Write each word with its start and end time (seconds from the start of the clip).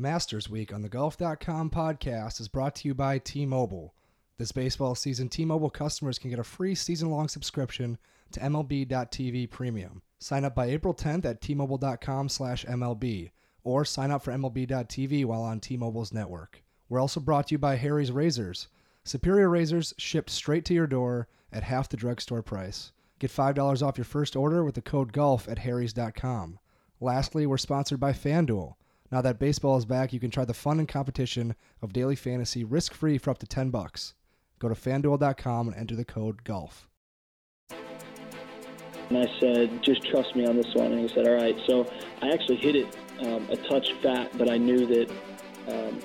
Masters 0.00 0.48
Week 0.48 0.72
on 0.72 0.80
the 0.80 0.88
Golf.com 0.88 1.68
podcast 1.68 2.40
is 2.40 2.48
brought 2.48 2.74
to 2.76 2.88
you 2.88 2.94
by 2.94 3.18
T 3.18 3.44
Mobile. 3.44 3.94
This 4.38 4.50
baseball 4.50 4.94
season, 4.94 5.28
T 5.28 5.44
Mobile 5.44 5.68
customers 5.68 6.18
can 6.18 6.30
get 6.30 6.38
a 6.38 6.44
free 6.44 6.74
season 6.74 7.10
long 7.10 7.28
subscription 7.28 7.98
to 8.32 8.40
MLB.tv 8.40 9.50
Premium. 9.50 10.00
Sign 10.18 10.46
up 10.46 10.54
by 10.54 10.66
April 10.70 10.94
10th 10.94 11.26
at 11.26 11.42
tmobile.com 11.42 12.30
slash 12.30 12.64
MLB 12.64 13.30
or 13.62 13.84
sign 13.84 14.10
up 14.10 14.22
for 14.22 14.32
MLB.tv 14.32 15.26
while 15.26 15.42
on 15.42 15.60
T 15.60 15.76
Mobile's 15.76 16.14
network. 16.14 16.62
We're 16.88 17.00
also 17.00 17.20
brought 17.20 17.48
to 17.48 17.54
you 17.54 17.58
by 17.58 17.76
Harry's 17.76 18.10
Razors. 18.10 18.68
Superior 19.04 19.50
razors 19.50 19.92
shipped 19.98 20.30
straight 20.30 20.64
to 20.64 20.74
your 20.74 20.86
door 20.86 21.28
at 21.52 21.64
half 21.64 21.90
the 21.90 21.98
drugstore 21.98 22.42
price. 22.42 22.92
Get 23.18 23.30
$5 23.30 23.86
off 23.86 23.98
your 23.98 24.06
first 24.06 24.34
order 24.34 24.64
with 24.64 24.76
the 24.76 24.80
code 24.80 25.12
GOLF 25.12 25.46
at 25.46 25.58
harrys.com. 25.58 26.58
Lastly, 27.00 27.46
we're 27.46 27.58
sponsored 27.58 28.00
by 28.00 28.12
FanDuel. 28.14 28.76
Now 29.12 29.20
that 29.22 29.40
baseball 29.40 29.76
is 29.76 29.84
back, 29.84 30.12
you 30.12 30.20
can 30.20 30.30
try 30.30 30.44
the 30.44 30.54
fun 30.54 30.78
and 30.78 30.88
competition 30.88 31.56
of 31.82 31.92
daily 31.92 32.14
fantasy 32.14 32.62
risk-free 32.62 33.18
for 33.18 33.30
up 33.30 33.38
to 33.38 33.46
10 33.46 33.70
bucks. 33.70 34.14
Go 34.60 34.68
to 34.68 34.74
fanduel.com 34.74 35.68
and 35.68 35.76
enter 35.76 35.96
the 35.96 36.04
code 36.04 36.44
GOLF. 36.44 36.86
And 39.08 39.18
I 39.18 39.26
said, 39.40 39.82
just 39.82 40.04
trust 40.08 40.36
me 40.36 40.46
on 40.46 40.56
this 40.56 40.72
one. 40.74 40.92
And 40.92 41.00
he 41.00 41.08
said, 41.12 41.26
all 41.26 41.34
right. 41.34 41.56
So 41.66 41.90
I 42.22 42.28
actually 42.28 42.58
hit 42.58 42.76
it 42.76 42.96
um, 43.20 43.48
a 43.50 43.56
touch 43.56 43.92
fat, 44.00 44.30
but 44.38 44.48
I 44.48 44.56
knew 44.56 44.86
that, 44.86 45.10
um, 45.66 45.98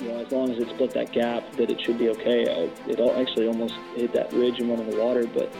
you 0.00 0.08
know, 0.08 0.24
as 0.24 0.32
long 0.32 0.50
as 0.50 0.58
it 0.58 0.70
split 0.70 0.92
that 0.92 1.12
gap, 1.12 1.52
that 1.56 1.70
it 1.70 1.78
should 1.82 1.98
be 1.98 2.08
okay. 2.08 2.48
I, 2.48 2.90
it 2.90 2.98
actually 2.98 3.46
almost 3.46 3.74
hit 3.94 4.14
that 4.14 4.32
ridge 4.32 4.58
and 4.58 4.70
went 4.70 4.80
in 4.80 4.90
the 4.90 4.96
water, 4.96 5.26
but 5.26 5.52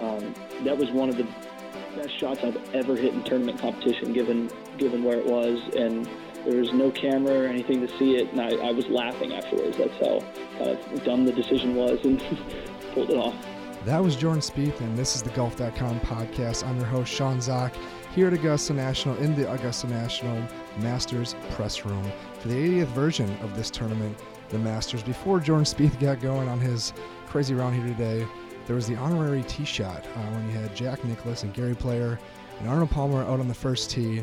um, 0.00 0.34
that 0.64 0.78
was 0.78 0.90
one 0.90 1.08
of 1.08 1.16
the 1.16 1.26
best 1.96 2.18
shots 2.18 2.40
I've 2.42 2.74
ever 2.74 2.96
hit 2.96 3.14
in 3.14 3.22
tournament 3.24 3.60
competition, 3.60 4.12
given 4.12 4.50
given 4.78 5.04
where 5.04 5.18
it 5.18 5.26
was, 5.26 5.58
and 5.76 6.08
there 6.44 6.58
was 6.58 6.72
no 6.72 6.90
camera 6.90 7.40
or 7.40 7.46
anything 7.46 7.86
to 7.86 7.98
see 7.98 8.16
it, 8.16 8.30
and 8.32 8.40
I, 8.40 8.68
I 8.68 8.72
was 8.72 8.86
laughing 8.88 9.34
afterwards. 9.34 9.76
That's 9.76 9.94
how 9.94 10.20
kind 10.58 10.70
of 10.70 11.04
dumb 11.04 11.24
the 11.26 11.32
decision 11.32 11.74
was, 11.74 11.98
and 12.04 12.18
pulled 12.94 13.10
it 13.10 13.16
off. 13.16 13.34
That 13.84 14.02
was 14.02 14.14
Jordan 14.14 14.40
Spieth, 14.40 14.80
and 14.80 14.96
this 14.96 15.16
is 15.16 15.22
the 15.22 15.30
Golf.com 15.30 16.00
podcast. 16.00 16.66
I'm 16.66 16.76
your 16.76 16.86
host, 16.86 17.12
Sean 17.12 17.40
Zak, 17.40 17.74
here 18.14 18.26
at 18.26 18.32
Augusta 18.34 18.74
National 18.74 19.16
in 19.16 19.34
the 19.34 19.50
Augusta 19.50 19.86
National 19.86 20.42
Masters 20.78 21.34
press 21.52 21.84
room 21.84 22.04
for 22.38 22.48
the 22.48 22.54
80th 22.54 22.88
version 22.88 23.34
of 23.42 23.56
this 23.56 23.70
tournament, 23.70 24.18
the 24.50 24.58
Masters. 24.58 25.02
Before 25.02 25.40
Jordan 25.40 25.64
Spieth 25.64 25.98
got 25.98 26.20
going 26.20 26.48
on 26.48 26.60
his 26.60 26.92
crazy 27.26 27.54
round 27.54 27.74
here 27.74 27.86
today, 27.86 28.26
there 28.66 28.76
was 28.76 28.86
the 28.86 28.96
honorary 28.96 29.42
tee 29.44 29.64
shot 29.64 30.04
uh, 30.04 30.20
when 30.30 30.46
you 30.46 30.58
had 30.58 30.74
Jack 30.76 31.04
Nicklaus 31.04 31.42
and 31.42 31.52
Gary 31.54 31.74
Player 31.74 32.18
and 32.58 32.68
Arnold 32.68 32.90
Palmer 32.90 33.22
out 33.22 33.40
on 33.40 33.48
the 33.48 33.54
first 33.54 33.90
tee. 33.90 34.22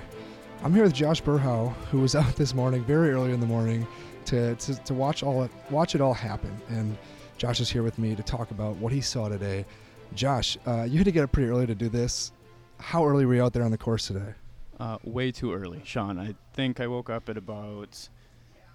I'm 0.63 0.73
here 0.73 0.83
with 0.83 0.93
Josh 0.93 1.21
Berhow, 1.21 1.73
who 1.91 1.99
was 1.99 2.16
out 2.16 2.35
this 2.35 2.53
morning, 2.53 2.83
very 2.83 3.11
early 3.11 3.31
in 3.31 3.39
the 3.39 3.45
morning, 3.45 3.88
to, 4.25 4.55
to, 4.55 4.75
to 4.83 4.93
watch 4.93 5.23
all 5.23 5.43
it, 5.43 5.52
watch 5.69 5.95
it 5.95 6.02
all 6.02 6.13
happen. 6.13 6.55
And 6.69 6.97
Josh 7.38 7.59
is 7.59 7.69
here 7.69 7.83
with 7.83 7.99
me 7.99 8.15
to 8.15 8.23
talk 8.23 8.52
about 8.52 8.75
what 8.77 8.91
he 8.91 9.02
saw 9.02 9.30
today. 9.30 9.65
Josh, 10.13 10.58
uh, 10.65 10.83
you 10.83 10.97
had 10.97 11.05
to 11.05 11.11
get 11.11 11.23
up 11.23 11.31
pretty 11.31 11.49
early 11.49 11.67
to 11.67 11.75
do 11.75 11.89
this. 11.89 12.31
How 12.80 13.05
early 13.05 13.25
were 13.25 13.35
you 13.35 13.43
out 13.43 13.53
there 13.53 13.63
on 13.63 13.71
the 13.71 13.77
course 13.77 14.08
today? 14.08 14.33
Uh, 14.80 14.97
way 15.03 15.31
too 15.31 15.53
early, 15.53 15.81
Sean. 15.83 16.19
I 16.19 16.35
think 16.53 16.80
I 16.80 16.88
woke 16.88 17.09
up 17.09 17.30
at 17.30 17.38
about 17.38 18.09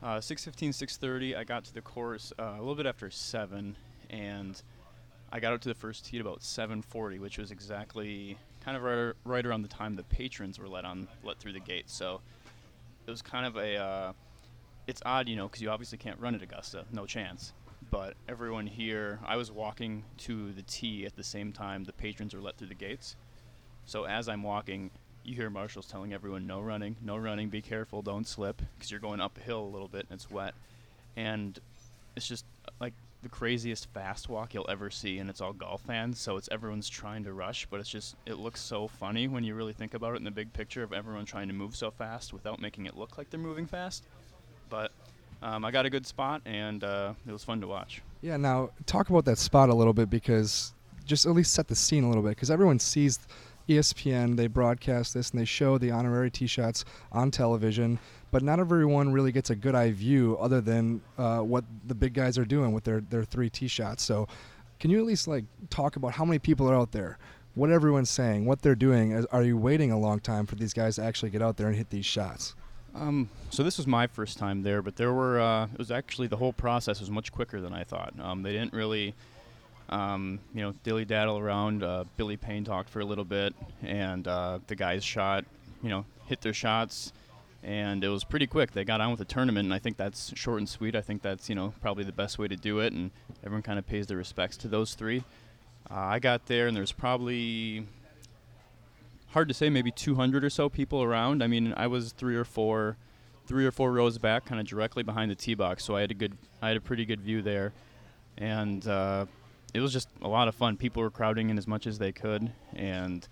uh, 0.02 0.18
6:15, 0.18 0.70
6:30. 0.70 1.36
I 1.36 1.44
got 1.44 1.64
to 1.64 1.74
the 1.74 1.80
course 1.80 2.32
uh, 2.38 2.54
a 2.56 2.58
little 2.58 2.74
bit 2.74 2.86
after 2.86 3.08
seven, 3.10 3.76
and 4.10 4.60
I 5.32 5.40
got 5.40 5.52
out 5.52 5.62
to 5.62 5.68
the 5.68 5.74
first 5.74 6.04
tee 6.04 6.18
at 6.18 6.20
about 6.20 6.40
7:40, 6.40 7.18
which 7.18 7.38
was 7.38 7.50
exactly 7.50 8.38
kind 8.64 8.76
of 8.76 8.82
right, 8.84 9.14
right 9.24 9.44
around 9.44 9.62
the 9.62 9.68
time 9.68 9.96
the 9.96 10.04
patrons 10.04 10.58
were 10.58 10.68
let 10.68 10.84
on 10.84 11.08
let 11.24 11.38
through 11.38 11.54
the 11.54 11.60
gate. 11.60 11.90
So 11.90 12.20
it 13.06 13.10
was 13.10 13.22
kind 13.22 13.46
of 13.46 13.56
a 13.56 13.76
uh, 13.76 14.12
it's 14.86 15.02
odd, 15.04 15.28
you 15.28 15.36
know, 15.36 15.48
because 15.48 15.62
you 15.62 15.70
obviously 15.70 15.98
can't 15.98 16.20
run 16.20 16.34
at 16.34 16.42
Augusta, 16.42 16.84
no 16.92 17.06
chance 17.06 17.52
but 17.92 18.14
everyone 18.26 18.66
here, 18.66 19.20
I 19.24 19.36
was 19.36 19.52
walking 19.52 20.04
to 20.18 20.50
the 20.52 20.62
tee 20.62 21.04
at 21.04 21.14
the 21.14 21.22
same 21.22 21.52
time 21.52 21.84
the 21.84 21.92
patrons 21.92 22.34
were 22.34 22.40
let 22.40 22.56
through 22.56 22.68
the 22.68 22.74
gates. 22.74 23.16
So 23.84 24.04
as 24.04 24.30
I'm 24.30 24.42
walking, 24.42 24.90
you 25.24 25.34
hear 25.34 25.50
marshals 25.50 25.86
telling 25.86 26.14
everyone, 26.14 26.46
no 26.46 26.60
running, 26.60 26.96
no 27.02 27.18
running, 27.18 27.50
be 27.50 27.60
careful, 27.60 28.00
don't 28.00 28.26
slip, 28.26 28.62
because 28.74 28.90
you're 28.90 28.98
going 28.98 29.20
uphill 29.20 29.60
a 29.60 29.68
little 29.68 29.88
bit 29.88 30.06
and 30.08 30.18
it's 30.18 30.30
wet. 30.30 30.54
And 31.16 31.58
it's 32.16 32.26
just 32.26 32.46
like 32.80 32.94
the 33.22 33.28
craziest 33.28 33.86
fast 33.92 34.28
walk 34.28 34.54
you'll 34.54 34.68
ever 34.68 34.90
see, 34.90 35.18
and 35.18 35.30
it's 35.30 35.40
all 35.40 35.52
golf 35.52 35.82
fans, 35.82 36.18
so 36.18 36.36
it's 36.36 36.48
everyone's 36.50 36.88
trying 36.88 37.24
to 37.24 37.32
rush, 37.32 37.66
but 37.70 37.78
it's 37.78 37.88
just, 37.88 38.16
it 38.26 38.38
looks 38.38 38.60
so 38.60 38.88
funny 38.88 39.28
when 39.28 39.44
you 39.44 39.54
really 39.54 39.72
think 39.72 39.94
about 39.94 40.14
it 40.14 40.16
in 40.16 40.24
the 40.24 40.30
big 40.30 40.52
picture 40.52 40.82
of 40.82 40.92
everyone 40.92 41.24
trying 41.24 41.48
to 41.48 41.54
move 41.54 41.76
so 41.76 41.90
fast 41.90 42.32
without 42.32 42.60
making 42.60 42.86
it 42.86 42.96
look 42.96 43.18
like 43.18 43.30
they're 43.30 43.38
moving 43.38 43.66
fast. 43.66 44.04
But 44.68 44.90
um, 45.42 45.64
I 45.64 45.70
got 45.70 45.86
a 45.86 45.90
good 45.90 46.06
spot, 46.06 46.42
and 46.44 46.82
uh, 46.82 47.14
it 47.26 47.32
was 47.32 47.44
fun 47.44 47.60
to 47.60 47.66
watch. 47.66 48.02
Yeah, 48.22 48.36
now 48.36 48.70
talk 48.86 49.08
about 49.08 49.24
that 49.26 49.38
spot 49.38 49.68
a 49.68 49.74
little 49.74 49.92
bit 49.92 50.10
because 50.10 50.74
just 51.04 51.26
at 51.26 51.32
least 51.32 51.52
set 51.52 51.68
the 51.68 51.74
scene 51.74 52.04
a 52.04 52.08
little 52.08 52.22
bit 52.22 52.30
because 52.30 52.50
everyone 52.50 52.78
sees 52.78 53.18
ESPN, 53.68 54.36
they 54.36 54.46
broadcast 54.46 55.14
this 55.14 55.30
and 55.30 55.40
they 55.40 55.44
show 55.44 55.78
the 55.78 55.90
honorary 55.90 56.30
tee 56.30 56.46
shots 56.46 56.84
on 57.12 57.30
television, 57.30 57.98
but 58.32 58.42
not 58.42 58.58
everyone 58.58 59.12
really 59.12 59.30
gets 59.30 59.50
a 59.50 59.54
good 59.54 59.76
eye 59.76 59.92
view 59.92 60.36
other 60.40 60.60
than 60.60 61.00
uh, 61.18 61.40
what 61.40 61.64
the 61.86 61.94
big 61.94 62.14
guys 62.14 62.38
are 62.38 62.44
doing 62.44 62.72
with 62.72 62.82
their, 62.82 63.00
their 63.02 63.22
three 63.22 63.50
tee 63.50 63.68
shots. 63.68 64.02
So, 64.02 64.26
can 64.80 64.90
you 64.90 64.98
at 64.98 65.04
least 65.04 65.28
like 65.28 65.44
talk 65.70 65.94
about 65.94 66.12
how 66.12 66.24
many 66.24 66.40
people 66.40 66.68
are 66.68 66.74
out 66.74 66.90
there? 66.90 67.18
What 67.54 67.70
everyone's 67.70 68.10
saying, 68.10 68.46
what 68.46 68.62
they're 68.62 68.74
doing. 68.74 69.24
Are 69.30 69.42
you 69.42 69.56
waiting 69.56 69.92
a 69.92 69.98
long 69.98 70.18
time 70.18 70.46
for 70.46 70.56
these 70.56 70.72
guys 70.72 70.96
to 70.96 71.04
actually 71.04 71.30
get 71.30 71.42
out 71.42 71.58
there 71.58 71.68
and 71.68 71.76
hit 71.76 71.90
these 71.90 72.06
shots? 72.06 72.56
Um, 72.94 73.28
so 73.50 73.62
this 73.62 73.76
was 73.76 73.86
my 73.86 74.06
first 74.06 74.38
time 74.38 74.62
there, 74.62 74.82
but 74.82 74.96
there 74.96 75.12
were 75.12 75.38
uh, 75.40 75.66
it 75.66 75.78
was 75.78 75.90
actually 75.90 76.26
the 76.28 76.36
whole 76.36 76.52
process 76.52 77.00
was 77.00 77.10
much 77.10 77.30
quicker 77.30 77.60
than 77.60 77.72
I 77.72 77.84
thought. 77.84 78.14
Um, 78.18 78.42
they 78.42 78.52
didn't 78.52 78.72
really, 78.72 79.14
um, 79.90 80.40
you 80.54 80.62
know, 80.62 80.72
dilly 80.82 81.04
daddle 81.04 81.38
around. 81.38 81.82
Uh, 81.82 82.04
Billy 82.16 82.38
Payne 82.38 82.64
talked 82.64 82.88
for 82.88 83.00
a 83.00 83.04
little 83.04 83.24
bit, 83.24 83.54
and 83.82 84.26
uh, 84.26 84.58
the 84.66 84.74
guys 84.74 85.04
shot, 85.04 85.44
you 85.82 85.90
know, 85.90 86.06
hit 86.26 86.40
their 86.40 86.54
shots, 86.54 87.12
and 87.62 88.02
it 88.02 88.08
was 88.08 88.24
pretty 88.24 88.46
quick. 88.46 88.72
They 88.72 88.84
got 88.84 89.00
on 89.00 89.10
with 89.10 89.18
the 89.18 89.24
tournament, 89.24 89.66
and 89.66 89.74
I 89.74 89.78
think 89.78 89.96
that's 89.96 90.32
short 90.36 90.58
and 90.58 90.68
sweet. 90.68 90.96
I 90.96 91.00
think 91.00 91.22
that's 91.22 91.48
you 91.48 91.54
know 91.54 91.74
probably 91.80 92.04
the 92.04 92.12
best 92.12 92.38
way 92.38 92.48
to 92.48 92.56
do 92.56 92.80
it, 92.80 92.92
and 92.92 93.10
everyone 93.44 93.62
kind 93.62 93.78
of 93.78 93.86
pays 93.86 94.06
their 94.06 94.16
respects 94.16 94.56
to 94.58 94.68
those 94.68 94.94
three. 94.94 95.24
Uh, 95.90 95.94
I 95.94 96.18
got 96.18 96.46
there, 96.46 96.66
and 96.66 96.76
there's 96.76 96.92
probably 96.92 97.86
hard 99.32 99.48
to 99.48 99.54
say, 99.54 99.70
maybe 99.70 99.90
200 99.90 100.44
or 100.44 100.50
so 100.50 100.68
people 100.68 101.02
around. 101.02 101.42
I 101.42 101.46
mean, 101.46 101.74
I 101.76 101.86
was 101.86 102.12
three 102.12 102.36
or 102.36 102.44
four, 102.44 102.96
three 103.46 103.66
or 103.66 103.70
four 103.70 103.92
rows 103.92 104.18
back, 104.18 104.44
kind 104.44 104.60
of 104.60 104.66
directly 104.66 105.02
behind 105.02 105.30
the 105.30 105.34
tee 105.34 105.54
box, 105.54 105.84
so 105.84 105.96
I 105.96 106.02
had 106.02 106.10
a 106.10 106.14
good, 106.14 106.36
I 106.60 106.68
had 106.68 106.76
a 106.76 106.80
pretty 106.80 107.04
good 107.04 107.20
view 107.20 107.42
there, 107.42 107.72
and 108.38 108.86
uh, 108.86 109.26
it 109.74 109.80
was 109.80 109.92
just 109.92 110.08
a 110.20 110.28
lot 110.28 110.48
of 110.48 110.54
fun. 110.54 110.76
People 110.76 111.02
were 111.02 111.10
crowding 111.10 111.50
in 111.50 111.58
as 111.58 111.66
much 111.66 111.86
as 111.86 111.98
they 111.98 112.12
could, 112.12 112.52
and 112.74 113.26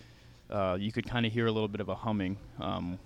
uh, 0.50 0.76
you 0.80 0.90
could 0.90 1.06
kind 1.06 1.26
of 1.26 1.32
hear 1.32 1.46
a 1.46 1.52
little 1.52 1.68
bit 1.68 1.80
of 1.80 1.88
a 1.88 1.94
humming, 1.94 2.38
um, 2.58 2.98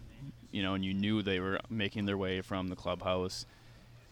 you 0.54 0.62
know, 0.62 0.74
and 0.74 0.84
you 0.84 0.94
knew 0.94 1.22
they 1.22 1.40
were 1.40 1.58
making 1.68 2.06
their 2.06 2.16
way 2.16 2.40
from 2.40 2.68
the 2.68 2.76
clubhouse, 2.76 3.46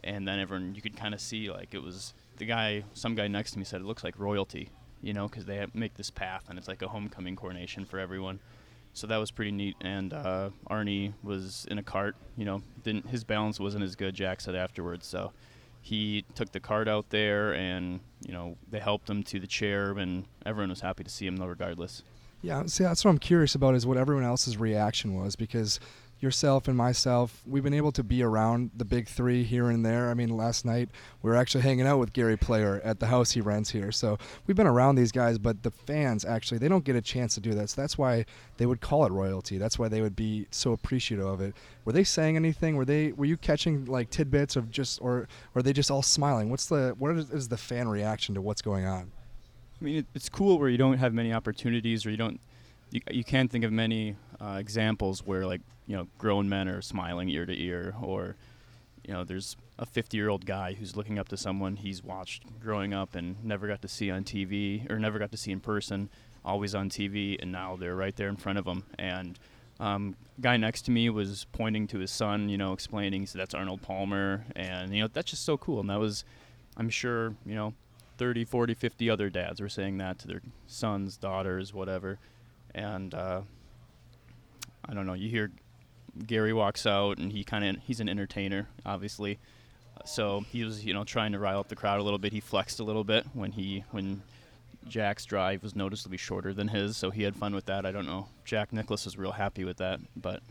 and 0.05 0.27
then 0.27 0.39
everyone, 0.39 0.75
you 0.75 0.83
could 0.83 0.97
kind 0.97 1.15
of 1.15 1.21
see 1.21 1.51
like 1.51 1.75
it 1.75 1.83
was 1.83 2.15
the 2.37 2.45
guy, 2.45 2.85
some 2.95 3.15
guy 3.15 3.29
next 3.29 3.53
to 3.53 3.59
me 3.59 3.65
said 3.65 3.81
it 3.81 3.87
looks 3.87 4.05
like 4.05 4.19
royalty, 4.19 4.69
you 5.01 5.13
know, 5.13 5.29
because 5.29 5.47
they 5.47 5.65
make 5.75 5.95
this 5.95 6.11
path 6.11 6.45
and 6.49 6.59
it's 6.59 6.69
like 6.69 6.83
a 6.83 6.89
homecoming 6.89 7.37
coronation 7.37 7.85
for 7.85 7.99
everyone 7.99 8.41
so 8.95 9.07
that 9.07 9.17
was 9.17 9.31
pretty 9.31 9.53
neat. 9.53 9.77
And 9.81 10.13
uh, 10.13 10.51
Arnie 10.71 11.15
was 11.23 11.67
in 11.71 11.79
a 11.79 11.83
cart. 11.83 12.17
You 12.37 12.45
know, 12.45 12.63
didn't 12.83 13.09
his 13.09 13.25
balance 13.25 13.59
wasn't 13.59 13.85
as 13.85 13.97
good. 13.97 14.15
Jack 14.15 14.41
said 14.41 14.55
afterwards. 14.55 15.07
So 15.07 15.33
he 15.81 16.25
took 16.35 16.53
the 16.53 16.61
cart 16.61 16.89
out 16.89 17.11
there, 17.11 17.55
and 17.55 18.01
you 18.27 18.33
know 18.33 18.57
they 18.71 18.81
helped 18.81 19.09
him 19.09 19.23
to 19.25 19.41
the 19.41 19.47
chair, 19.47 19.93
and 19.93 20.27
everyone 20.45 20.71
was 20.71 20.81
happy 20.81 21.05
to 21.05 21.11
see 21.11 21.27
him 21.27 21.37
though, 21.37 21.47
regardless. 21.47 22.03
Yeah, 22.43 22.65
see, 22.67 22.85
that's 22.85 23.05
what 23.05 23.13
I'm 23.13 23.19
curious 23.19 23.55
about 23.55 23.75
is 23.77 23.87
what 23.87 23.97
everyone 23.97 24.25
else's 24.25 24.57
reaction 24.57 25.15
was 25.15 25.37
because 25.37 25.79
yourself 26.23 26.69
and 26.69 26.77
myself, 26.77 27.43
we've 27.47 27.65
been 27.65 27.75
able 27.75 27.93
to 27.93 28.05
be 28.05 28.23
around 28.23 28.71
the 28.77 28.85
big 28.85 29.09
three 29.09 29.43
here 29.43 29.69
and 29.71 29.85
there. 29.85 30.09
I 30.09 30.15
mean, 30.15 30.29
last 30.31 30.65
night 30.65 30.89
we 31.21 31.31
were 31.31 31.37
actually 31.37 31.63
hanging 31.63 31.87
out 31.87 31.99
with 31.99 32.13
Gary 32.13 32.37
Player 32.37 32.81
at 32.85 33.01
the 33.01 33.07
house 33.07 33.33
he 33.33 33.41
rents 33.41 33.71
here. 33.71 33.91
So 33.91 34.19
we've 34.47 34.57
been 34.57 34.67
around 34.67 34.95
these 34.95 35.11
guys, 35.11 35.39
but 35.39 35.63
the 35.63 35.71
fans 35.71 36.25
actually 36.25 36.59
they 36.59 36.69
don't 36.69 36.85
get 36.85 36.95
a 36.95 37.01
chance 37.01 37.35
to 37.35 37.41
do 37.41 37.55
that. 37.55 37.71
So 37.71 37.81
that's 37.81 37.99
why 37.99 38.25
they 38.57 38.67
would 38.67 38.81
call 38.81 39.05
it 39.05 39.13
royalty. 39.13 39.59
That's 39.59 39.79
why 39.79 39.89
they 39.89 40.01
would 40.01 40.15
be 40.15 40.47
so 40.51 40.73
appreciative 40.73 41.27
of 41.27 41.41
it. 41.41 41.55
Were 41.85 41.93
they 41.93 42.05
saying 42.05 42.37
anything? 42.37 42.77
Were 42.77 42.85
they 42.85 43.13
were 43.13 43.25
you 43.25 43.37
catching 43.37 43.87
like 43.87 44.11
tidbits 44.11 44.55
of 44.55 44.71
just 44.71 45.01
or, 45.03 45.27
are 45.55 45.63
they 45.63 45.73
just 45.73 45.91
all 45.91 46.03
smiling? 46.03 46.51
What's 46.51 46.67
the 46.67 46.95
what 46.99 47.17
is 47.17 47.49
the 47.49 47.57
fan 47.57 47.89
reaction 47.89 48.35
to 48.37 48.41
what's 48.41 48.63
going 48.63 48.87
on? 48.87 49.11
I 49.81 49.85
mean, 49.85 50.07
it's 50.15 50.29
cool 50.29 50.59
where 50.61 50.69
you 50.69 50.79
don't 50.79 50.99
have 50.99 51.13
many 51.13 51.33
opportunities 51.33 52.07
or 52.07 52.11
you 52.11 52.17
don't 52.17 52.41
you, 52.93 53.01
you 53.11 53.25
can't 53.25 53.51
think 53.51 53.65
of 53.65 53.73
many 53.73 54.17
uh, 54.43 54.57
examples 54.59 55.25
where 55.25 55.47
like 55.47 55.61
you 55.87 55.97
know 55.97 56.07
grown 56.19 56.49
men 56.49 56.69
are 56.69 56.83
smiling 56.83 57.29
ear 57.29 57.47
to 57.47 57.59
ear 57.61 57.95
or 58.03 58.37
you 59.07 59.13
know 59.13 59.25
there's 59.25 59.57
a 59.79 59.87
50 59.87 60.17
year 60.17 60.29
old 60.29 60.45
guy 60.47 60.75
who's 60.75 60.97
looking 60.97 61.19
up 61.19 61.29
to 61.29 61.37
someone 61.37 61.77
he's 61.77 62.03
watched 62.03 62.45
growing 62.61 62.93
up 62.93 63.15
and 63.15 63.43
never 63.45 63.67
got 63.67 63.83
to 63.83 63.89
see 63.89 64.11
on 64.11 64.25
TV 64.25 64.91
or 64.91 64.99
never 64.99 65.19
got 65.19 65.31
to 65.31 65.37
see 65.37 65.53
in 65.53 65.61
person 65.61 66.09
always 66.45 66.75
on 66.75 66.91
TV 66.91 67.37
and 67.41 67.53
now 67.53 67.77
they're 67.77 67.95
right 67.97 68.17
there 68.17 68.29
in 68.29 68.37
front 68.37 68.59
of 68.59 68.67
him 68.67 68.85
and 68.99 69.39
Um, 69.81 70.15
guy 70.41 70.57
next 70.57 70.83
to 70.83 70.91
me 70.93 71.11
was 71.11 71.47
pointing 71.51 71.89
to 71.89 71.99
his 71.99 72.13
son, 72.13 72.49
you 72.49 72.57
know, 72.57 72.73
explaining 72.73 73.27
so 73.27 73.39
that's 73.39 73.55
Arnold 73.55 73.83
Palmer, 73.83 74.45
and 74.55 74.95
you 74.95 75.03
know 75.03 75.09
that's 75.13 75.31
just 75.31 75.45
so 75.45 75.57
cool. 75.59 75.81
And 75.81 75.91
that 75.91 75.99
was, 75.99 76.25
I'm 76.77 76.89
sure, 76.89 77.35
you 77.45 77.57
know, 77.57 77.75
30, 78.19 78.45
40, 78.45 78.75
50 78.75 79.11
other 79.11 79.29
dads 79.29 79.61
were 79.61 79.69
saying 79.69 79.99
that 79.99 80.19
to 80.21 80.29
their 80.29 80.43
sons, 80.69 81.17
daughters, 81.17 81.75
whatever. 81.75 82.19
And 82.75 83.13
uh, 83.13 83.41
I 84.89 84.95
don't 84.95 85.07
know. 85.07 85.15
You 85.15 85.29
hear 85.29 85.51
Gary 86.27 86.53
walks 86.53 86.87
out, 86.87 87.19
and 87.19 87.33
he 87.33 87.45
kind 87.45 87.65
of 87.65 87.83
he's 87.83 88.01
an 88.01 88.09
entertainer, 88.09 88.69
obviously. 88.85 89.39
So 90.05 90.45
he 90.51 90.65
was, 90.65 90.85
you 90.85 90.95
know, 90.95 91.05
trying 91.05 91.33
to 91.33 91.39
rile 91.39 91.61
up 91.61 91.69
the 91.69 91.77
crowd 91.77 92.01
a 92.01 92.03
little 92.03 92.19
bit. 92.19 92.33
He 92.33 92.41
flexed 92.41 92.81
a 92.81 92.85
little 92.85 93.05
bit 93.05 93.27
when 93.35 93.53
he 93.53 93.85
when 93.91 94.23
Jack's 94.89 95.25
drive 95.25 95.63
was 95.63 95.77
noticeably 95.77 96.17
shorter 96.17 96.53
than 96.53 96.69
his, 96.69 96.97
so 96.97 97.11
he 97.11 97.23
had 97.23 97.37
fun 97.37 97.55
with 97.55 97.67
that. 97.67 97.87
I 97.87 97.93
don't 97.93 98.07
know. 98.07 98.29
Jack 98.45 98.73
Nicklaus 98.73 99.05
was 99.05 99.17
real 99.17 99.33
happy 99.33 99.65
with 99.65 99.79
that, 99.79 100.01
but 100.17 100.43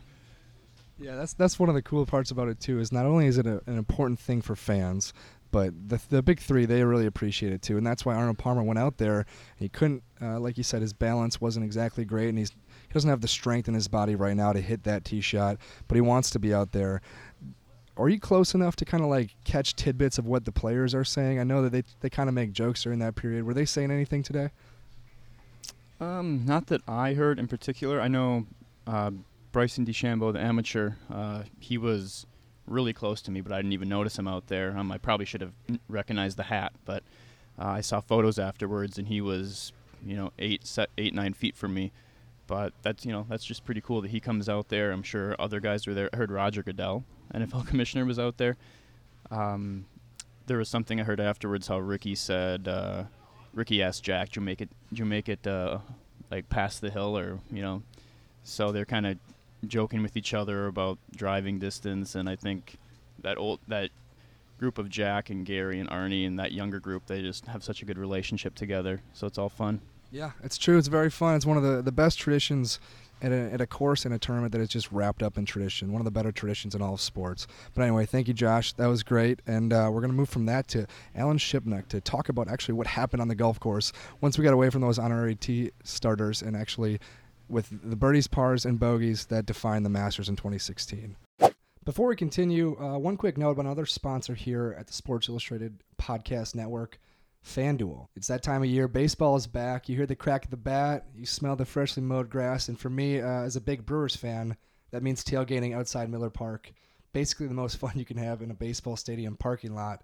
yeah, 1.00 1.16
that's 1.16 1.34
that's 1.34 1.60
one 1.60 1.70
of 1.70 1.76
the 1.76 1.82
cool 1.82 2.06
parts 2.06 2.32
about 2.32 2.48
it 2.48 2.60
too. 2.60 2.80
Is 2.80 2.92
not 2.92 3.06
only 3.06 3.28
is 3.28 3.38
it 3.38 3.48
a, 3.48 3.62
an 3.66 3.78
important 3.78 4.20
thing 4.20 4.42
for 4.42 4.56
fans, 4.56 5.14
but 5.52 5.74
the 5.90 6.00
the 6.10 6.22
big 6.22 6.40
three 6.40 6.66
they 6.66 6.84
really 6.84 7.06
appreciate 7.06 7.52
it 7.52 7.62
too, 7.62 7.78
and 7.78 7.86
that's 7.86 8.06
why 8.06 8.16
Arnold 8.16 8.38
Palmer 8.38 8.64
went 8.64 8.80
out 8.80 8.98
there. 8.98 9.26
He 9.58 9.68
couldn't, 9.68 10.04
uh, 10.22 10.40
like 10.40 10.58
you 10.58 10.64
said, 10.64 10.82
his 10.82 10.94
balance 10.94 11.42
wasn't 11.42 11.66
exactly 11.66 12.06
great, 12.06 12.30
and 12.30 12.38
he's 12.38 12.52
he 12.92 12.94
doesn't 12.94 13.10
have 13.10 13.22
the 13.22 13.28
strength 13.30 13.70
in 13.70 13.74
his 13.74 13.88
body 13.88 14.16
right 14.16 14.36
now 14.36 14.52
to 14.52 14.60
hit 14.60 14.84
that 14.84 15.06
tee 15.06 15.22
shot, 15.22 15.56
but 15.88 15.96
he 15.96 16.02
wants 16.02 16.30
to 16.32 16.40
be 16.40 16.54
out 16.54 16.74
there. 16.74 17.02
Are 17.96 18.10
you 18.10 18.20
close 18.20 18.54
enough 18.54 18.76
to 18.78 18.86
kind 18.86 19.02
of 19.02 19.10
like 19.10 19.30
catch 19.46 19.78
tidbits 19.78 20.18
of 20.18 20.26
what 20.26 20.44
the 20.44 20.52
players 20.52 20.94
are 20.94 21.06
saying? 21.06 21.40
I 21.40 21.46
know 21.46 21.62
that 21.62 21.72
they 21.72 21.84
they 22.02 22.10
kind 22.10 22.28
of 22.28 22.36
make 22.36 22.52
jokes 22.52 22.84
during 22.84 23.00
that 23.00 23.16
period. 23.16 23.46
Were 23.46 23.54
they 23.54 23.64
saying 23.64 23.92
anything 23.92 24.24
today? 24.24 24.50
Um, 26.02 26.44
not 26.46 26.68
that 26.68 26.82
I 26.86 27.14
heard 27.14 27.40
in 27.40 27.48
particular. 27.48 28.02
I 28.02 28.10
know 28.10 28.46
uh, 28.86 29.12
Bryson 29.54 29.86
DeChambeau, 29.86 30.34
the 30.34 30.42
amateur, 30.42 30.92
uh, 31.10 31.44
he 31.62 31.78
was 31.78 32.26
really 32.68 32.92
close 32.92 33.22
to 33.22 33.32
me, 33.32 33.40
but 33.40 33.54
I 33.54 33.58
didn't 33.58 33.72
even 33.72 33.88
notice 33.88 34.20
him 34.20 34.28
out 34.28 34.48
there. 34.48 34.78
Um, 34.78 34.92
I 34.92 34.98
probably 34.98 35.26
should 35.26 35.42
have 35.42 35.54
recognized 35.88 36.36
the 36.36 36.44
hat, 36.44 36.74
but 36.84 37.04
uh, 37.58 37.68
I 37.68 37.82
saw 37.82 38.02
photos 38.02 38.38
afterwards, 38.38 38.98
and 38.98 39.08
he 39.08 39.22
was, 39.22 39.72
you 40.06 40.18
know, 40.18 40.34
eight, 40.40 40.68
set, 40.68 40.90
eight, 40.98 41.14
nine 41.14 41.34
feet 41.34 41.56
from 41.56 41.74
me. 41.74 41.94
But 42.52 42.74
that's, 42.82 43.06
you 43.06 43.14
know, 43.14 43.26
that's 43.30 43.46
just 43.46 43.64
pretty 43.64 43.80
cool 43.80 44.02
that 44.02 44.12
he 44.12 44.20
comes 44.20 44.50
out 44.50 44.68
there. 44.68 44.92
I'm 44.92 45.04
sure 45.04 45.38
other 45.40 45.62
guys 45.62 45.88
were 45.88 45.94
there. 45.94 46.10
I 46.12 46.18
heard 46.18 46.30
Roger 46.30 46.62
Goodell, 46.62 47.06
NFL 47.34 47.66
commissioner, 47.66 48.04
was 48.04 48.20
out 48.20 48.36
there. 48.36 48.58
Um, 49.32 49.86
there 50.48 50.58
was 50.58 50.68
something 50.68 51.00
I 51.00 51.06
heard 51.06 51.22
afterwards 51.22 51.68
how 51.68 51.80
Rickie 51.80 52.14
said, 52.14 52.68
uh, 52.68 53.06
Rickie 53.54 53.82
asked 53.82 54.04
Jack, 54.04 54.32
"Do 54.32 54.42
you 54.42 54.46
make 54.46 54.60
it? 54.60 54.68
Did 54.90 55.00
you 55.00 55.06
make 55.06 55.30
it 55.30 55.48
uh, 55.48 55.78
like 56.30 56.50
past 56.50 56.82
the 56.82 56.90
hill, 56.90 57.18
or 57.18 57.40
you 57.50 57.62
know?" 57.62 57.84
So 58.44 58.74
they're 58.74 58.84
kind 58.84 59.06
of 59.06 59.18
joking 59.66 60.04
with 60.04 60.18
each 60.18 60.34
other 60.34 60.68
about 60.68 60.98
driving 61.16 61.58
distance, 61.58 62.16
and 62.16 62.28
I 62.28 62.36
think 62.36 62.76
that 63.22 63.38
old 63.38 63.62
that 63.70 63.92
group 64.60 64.78
of 64.78 64.90
Jack 64.90 65.30
and 65.30 65.46
Gary 65.46 65.80
and 65.80 65.90
Arnie 65.90 66.28
and 66.28 66.38
that 66.38 66.52
younger 66.52 66.82
group, 66.82 67.06
they 67.06 67.22
just 67.22 67.46
have 67.46 67.64
such 67.64 67.82
a 67.82 67.86
good 67.86 67.98
relationship 67.98 68.56
together. 68.56 69.02
So 69.14 69.26
it's 69.26 69.38
all 69.38 69.48
fun. 69.48 69.80
Yeah, 70.12 70.32
it's 70.44 70.58
true. 70.58 70.78
It's 70.78 70.90
very 70.90 71.10
fun. 71.10 71.36
It's 71.36 71.46
one 71.46 71.58
of 71.58 71.64
the, 71.64 71.82
the 71.82 71.92
best 71.92 72.20
traditions 72.20 72.80
at 73.22 73.32
a, 73.32 73.54
at 73.54 73.62
a 73.62 73.68
course 73.68 74.06
in 74.06 74.12
a 74.12 74.20
tournament 74.20 74.52
that 74.52 74.62
is 74.62 74.70
just 74.70 74.92
wrapped 74.92 75.24
up 75.24 75.38
in 75.38 75.46
tradition. 75.46 75.92
One 75.92 76.02
of 76.02 76.06
the 76.06 76.12
better 76.12 76.32
traditions 76.32 76.76
in 76.76 76.82
all 76.82 76.96
of 76.96 77.02
sports. 77.02 77.48
But 77.74 77.84
anyway, 77.84 78.06
thank 78.06 78.28
you, 78.28 78.34
Josh. 78.34 78.74
That 78.74 78.88
was 78.88 79.04
great. 79.04 79.42
And 79.48 79.72
uh, 79.72 79.90
we're 79.92 80.02
going 80.02 80.12
to 80.12 80.18
move 80.18 80.30
from 80.30 80.48
that 80.48 80.68
to 80.70 80.86
Alan 81.16 81.38
Shipnuck 81.38 81.88
to 81.90 82.02
talk 82.02 82.30
about 82.30 82.50
actually 82.50 82.74
what 82.74 82.88
happened 82.88 83.22
on 83.22 83.28
the 83.28 83.36
golf 83.36 83.60
course 83.60 83.94
once 84.20 84.38
we 84.38 84.44
got 84.44 84.54
away 84.54 84.70
from 84.70 84.82
those 84.82 85.00
honorary 85.00 85.36
tee 85.36 85.72
starters 85.84 86.42
and 86.42 86.58
actually 86.58 87.00
with 87.48 87.70
the 87.84 87.96
birdies, 87.96 88.28
pars, 88.28 88.66
and 88.66 88.80
bogeys 88.80 89.26
that 89.26 89.46
defined 89.46 89.86
the 89.86 89.90
Masters 89.90 90.30
in 90.30 90.36
2016. 90.36 91.16
Before 91.84 92.08
we 92.08 92.16
continue, 92.16 92.78
uh, 92.80 92.98
one 92.98 93.18
quick 93.18 93.38
note 93.38 93.52
about 93.52 93.66
another 93.66 93.86
sponsor 93.86 94.36
here 94.36 94.76
at 94.80 94.88
the 94.88 94.94
Sports 94.94 95.28
Illustrated 95.28 95.84
Podcast 96.00 96.56
Network. 96.56 97.00
FanDuel. 97.46 98.08
It's 98.16 98.28
that 98.28 98.44
time 98.44 98.62
of 98.62 98.70
year. 98.70 98.88
Baseball 98.88 99.36
is 99.36 99.48
back. 99.48 99.90
You 99.90 99.96
hear 99.96 100.06
the 100.06 100.16
crack 100.16 100.46
of 100.46 100.52
the 100.52 100.58
bat. 100.58 101.08
You 101.16 101.26
smell 101.26 101.56
the 101.56 101.66
freshly 101.66 102.04
mowed 102.04 102.30
grass. 102.30 102.68
And 102.68 102.80
for 102.80 102.90
me, 102.90 103.20
uh, 103.20 103.42
as 103.44 103.56
a 103.56 103.62
big 103.62 103.86
Brewers 103.86 104.16
fan, 104.16 104.56
that 104.92 105.04
means 105.04 105.24
tailgating 105.24 105.76
outside 105.76 106.10
Miller 106.10 106.30
Park. 106.30 106.72
Basically, 107.14 107.48
the 107.48 107.54
most 107.54 107.76
fun 107.80 107.94
you 107.96 108.06
can 108.06 108.18
have 108.18 108.42
in 108.42 108.52
a 108.52 108.56
baseball 108.56 108.96
stadium 108.96 109.36
parking 109.36 109.74
lot. 109.74 110.04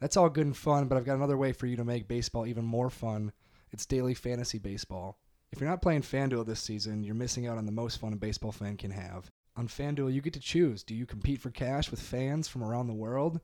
That's 0.00 0.16
all 0.16 0.28
good 0.28 0.46
and 0.46 0.56
fun, 0.56 0.88
but 0.88 0.98
I've 0.98 1.04
got 1.04 1.16
another 1.16 1.36
way 1.36 1.52
for 1.52 1.66
you 1.66 1.76
to 1.76 1.84
make 1.84 2.08
baseball 2.08 2.46
even 2.46 2.64
more 2.64 2.90
fun. 2.90 3.32
It's 3.70 3.86
daily 3.86 4.14
fantasy 4.14 4.58
baseball. 4.58 5.18
If 5.52 5.60
you're 5.60 5.70
not 5.70 5.82
playing 5.82 6.02
FanDuel 6.02 6.46
this 6.46 6.60
season, 6.60 7.04
you're 7.04 7.14
missing 7.14 7.46
out 7.46 7.58
on 7.58 7.66
the 7.66 7.72
most 7.72 8.00
fun 8.00 8.12
a 8.12 8.16
baseball 8.16 8.50
fan 8.50 8.76
can 8.76 8.90
have. 8.90 9.30
On 9.54 9.68
FanDuel, 9.68 10.12
you 10.12 10.22
get 10.22 10.32
to 10.32 10.40
choose. 10.40 10.82
Do 10.82 10.94
you 10.94 11.04
compete 11.04 11.40
for 11.40 11.50
cash 11.50 11.90
with 11.90 12.00
fans 12.00 12.48
from 12.48 12.64
around 12.64 12.86
the 12.86 12.94
world? 12.94 13.40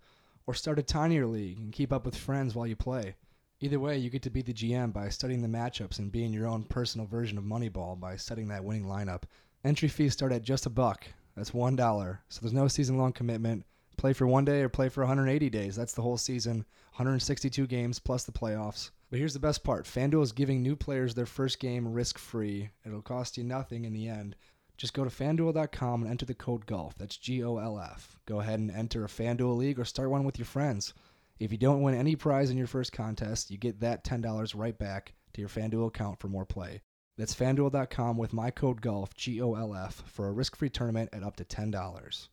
Or 0.49 0.55
start 0.55 0.79
a 0.79 0.83
tinier 0.83 1.27
league 1.27 1.59
and 1.59 1.75
keep 1.75 1.93
up 1.93 2.07
with 2.07 2.17
friends 2.17 2.55
while 2.55 2.67
you 2.67 2.75
play. 2.75 3.15
Either 3.61 3.79
way, 3.79 3.99
you 3.99 4.09
get 4.09 4.23
to 4.23 4.31
be 4.31 4.41
the 4.41 4.55
GM 4.55 4.95
by 4.95 5.11
studying 5.11 5.43
the 5.43 5.47
matchups 5.47 5.99
and 5.99 6.11
being 6.11 6.33
your 6.33 6.47
own 6.47 6.63
personal 6.63 7.07
version 7.07 7.37
of 7.37 7.45
Moneyball 7.45 8.01
by 8.01 8.17
setting 8.17 8.49
that 8.49 8.65
winning 8.65 8.87
lineup. 8.87 9.25
Entry 9.63 9.89
fees 9.89 10.15
start 10.15 10.33
at 10.33 10.41
just 10.41 10.65
a 10.65 10.71
buck. 10.71 11.07
That's 11.37 11.53
one 11.53 11.77
dollar. 11.77 12.23
So 12.31 12.41
there's 12.41 12.55
no 12.55 12.67
season-long 12.67 13.13
commitment. 13.13 13.67
Play 13.99 14.15
for 14.15 14.27
one 14.27 14.47
day 14.47 14.63
or 14.63 14.71
play 14.71 14.89
for 14.89 15.03
180 15.03 15.51
days. 15.51 15.77
That's 15.77 15.93
the 15.93 16.01
whole 16.01 16.17
season. 16.17 16.65
162 16.93 17.67
games 17.67 17.99
plus 17.99 18.25
the 18.25 18.33
playoffs. 18.33 18.91
But 19.11 19.19
here's 19.19 19.35
the 19.35 19.41
best 19.41 19.63
part 19.63 19.85
FanDuel 19.85 20.23
is 20.23 20.33
giving 20.33 20.63
new 20.63 20.77
players 20.77 21.15
their 21.15 21.27
first 21.27 21.61
game 21.61 21.93
risk 21.93 22.17
free. 22.17 22.71
It'll 22.87 23.03
cost 23.03 23.37
you 23.37 23.45
nothing 23.45 23.85
in 23.85 23.93
the 23.93 24.09
end. 24.09 24.35
Just 24.79 24.95
go 24.95 25.03
to 25.03 25.11
fanduel.com 25.11 26.03
and 26.03 26.11
enter 26.11 26.25
the 26.25 26.35
code 26.35 26.65
GOLF. 26.65 26.95
That's 26.97 27.17
G 27.17 27.43
O 27.43 27.59
L 27.59 27.81
F. 27.81 28.17
Go 28.27 28.39
ahead 28.39 28.61
and 28.61 28.71
enter 28.71 29.05
a 29.05 29.09
FanDuel 29.09 29.57
league 29.57 29.79
or 29.81 29.85
start 29.85 30.09
one 30.09 30.25
with 30.25 30.39
your 30.39 30.47
friends. 30.47 30.95
If 31.41 31.51
you 31.51 31.59
don't 31.59 31.83
win 31.83 31.95
any 31.95 32.15
prize 32.15 32.49
in 32.51 32.57
your 32.57 32.69
first 32.69 32.93
contest, 32.93 33.51
you 33.51 33.59
get 33.59 33.81
that 33.81 34.05
$10 34.05 34.53
right 34.57 34.79
back 34.79 35.15
to 35.35 35.41
your 35.41 35.51
FanDuel 35.51 35.89
account 35.89 36.21
for 36.21 36.29
more 36.29 36.47
play. 36.47 36.81
That's 37.17 37.35
fanduel.com 37.35 38.17
with 38.17 38.33
my 38.33 38.53
code 38.53 38.81
GOLF, 38.81 39.13
G 39.15 39.43
O 39.43 39.55
L 39.55 39.75
F, 39.75 40.05
for 40.07 40.29
a 40.29 40.33
risk 40.33 40.55
free 40.55 40.71
tournament 40.71 41.11
at 41.13 41.25
up 41.25 41.35
to 41.37 41.45
$10. 41.45 42.29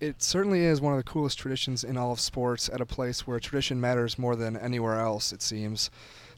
It 0.00 0.22
certainly 0.22 0.60
is 0.60 0.80
one 0.80 0.92
of 0.92 0.96
the 0.96 1.10
coolest 1.10 1.40
traditions 1.40 1.82
in 1.82 1.96
all 1.96 2.12
of 2.12 2.20
sports 2.20 2.68
at 2.72 2.80
a 2.80 2.86
place 2.86 3.26
where 3.26 3.40
tradition 3.40 3.80
matters 3.80 4.16
more 4.16 4.36
than 4.36 4.56
anywhere 4.56 5.00
else, 5.00 5.32
it 5.32 5.42
seems. 5.42 5.90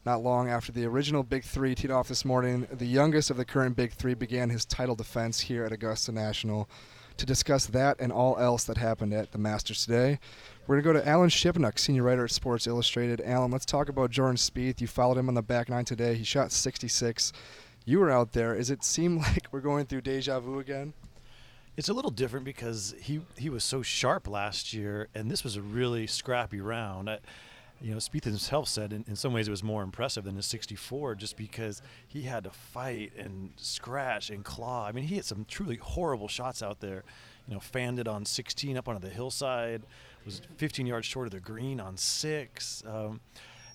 Not 0.03 0.23
long 0.23 0.49
after 0.49 0.71
the 0.71 0.85
original 0.85 1.21
Big 1.21 1.43
Three 1.43 1.75
teed 1.75 1.91
off 1.91 2.07
this 2.07 2.25
morning, 2.25 2.67
the 2.71 2.87
youngest 2.87 3.29
of 3.29 3.37
the 3.37 3.45
current 3.45 3.75
Big 3.75 3.93
Three 3.93 4.15
began 4.15 4.49
his 4.49 4.65
title 4.65 4.95
defense 4.95 5.41
here 5.41 5.63
at 5.63 5.71
Augusta 5.71 6.11
National. 6.11 6.67
To 7.17 7.25
discuss 7.27 7.67
that 7.67 7.99
and 7.99 8.11
all 8.11 8.35
else 8.39 8.63
that 8.63 8.77
happened 8.77 9.13
at 9.13 9.31
the 9.31 9.37
Masters 9.37 9.85
today, 9.85 10.19
we're 10.65 10.81
going 10.81 10.95
to 10.95 10.99
go 10.99 11.05
to 11.05 11.07
Alan 11.07 11.29
Shipnuck, 11.29 11.77
senior 11.77 12.01
writer 12.01 12.23
at 12.23 12.31
Sports 12.31 12.65
Illustrated. 12.65 13.21
Alan, 13.21 13.51
let's 13.51 13.65
talk 13.65 13.89
about 13.89 14.09
Jordan 14.09 14.37
Spieth. 14.37 14.81
You 14.81 14.87
followed 14.87 15.19
him 15.19 15.29
on 15.29 15.35
the 15.35 15.43
back 15.43 15.69
nine 15.69 15.85
today. 15.85 16.15
He 16.15 16.23
shot 16.23 16.51
66. 16.51 17.31
You 17.85 17.99
were 17.99 18.09
out 18.09 18.33
there. 18.33 18.55
Does 18.55 18.71
it 18.71 18.83
seem 18.83 19.17
like 19.19 19.45
we're 19.51 19.61
going 19.61 19.85
through 19.85 20.01
deja 20.01 20.39
vu 20.39 20.57
again? 20.57 20.93
It's 21.77 21.89
a 21.89 21.93
little 21.93 22.11
different 22.11 22.45
because 22.45 22.93
he 23.01 23.21
he 23.37 23.49
was 23.49 23.63
so 23.63 23.81
sharp 23.81 24.27
last 24.27 24.73
year, 24.73 25.07
and 25.15 25.31
this 25.31 25.43
was 25.43 25.55
a 25.55 25.61
really 25.61 26.05
scrappy 26.05 26.59
round. 26.59 27.09
I, 27.09 27.19
you 27.81 27.91
know, 27.91 27.97
Spieth 27.97 28.25
himself 28.25 28.67
said 28.67 28.93
in, 28.93 29.03
in 29.07 29.15
some 29.15 29.33
ways 29.33 29.47
it 29.47 29.51
was 29.51 29.63
more 29.63 29.81
impressive 29.81 30.23
than 30.23 30.35
his 30.35 30.45
64 30.45 31.15
just 31.15 31.35
because 31.35 31.81
he 32.07 32.23
had 32.23 32.43
to 32.43 32.51
fight 32.51 33.11
and 33.17 33.51
scratch 33.57 34.29
and 34.29 34.45
claw. 34.45 34.85
I 34.85 34.91
mean, 34.91 35.05
he 35.05 35.15
hit 35.15 35.25
some 35.25 35.45
truly 35.45 35.77
horrible 35.77 36.27
shots 36.27 36.61
out 36.61 36.79
there. 36.79 37.03
You 37.47 37.55
know, 37.55 37.59
fanned 37.59 37.97
it 37.97 38.07
on 38.07 38.23
16 38.23 38.77
up 38.77 38.87
onto 38.87 39.01
the 39.01 39.13
hillside, 39.13 39.81
was 40.25 40.41
15 40.57 40.85
yards 40.85 41.07
short 41.07 41.25
of 41.25 41.31
the 41.33 41.39
green 41.39 41.79
on 41.79 41.97
six. 41.97 42.83
Um, 42.85 43.19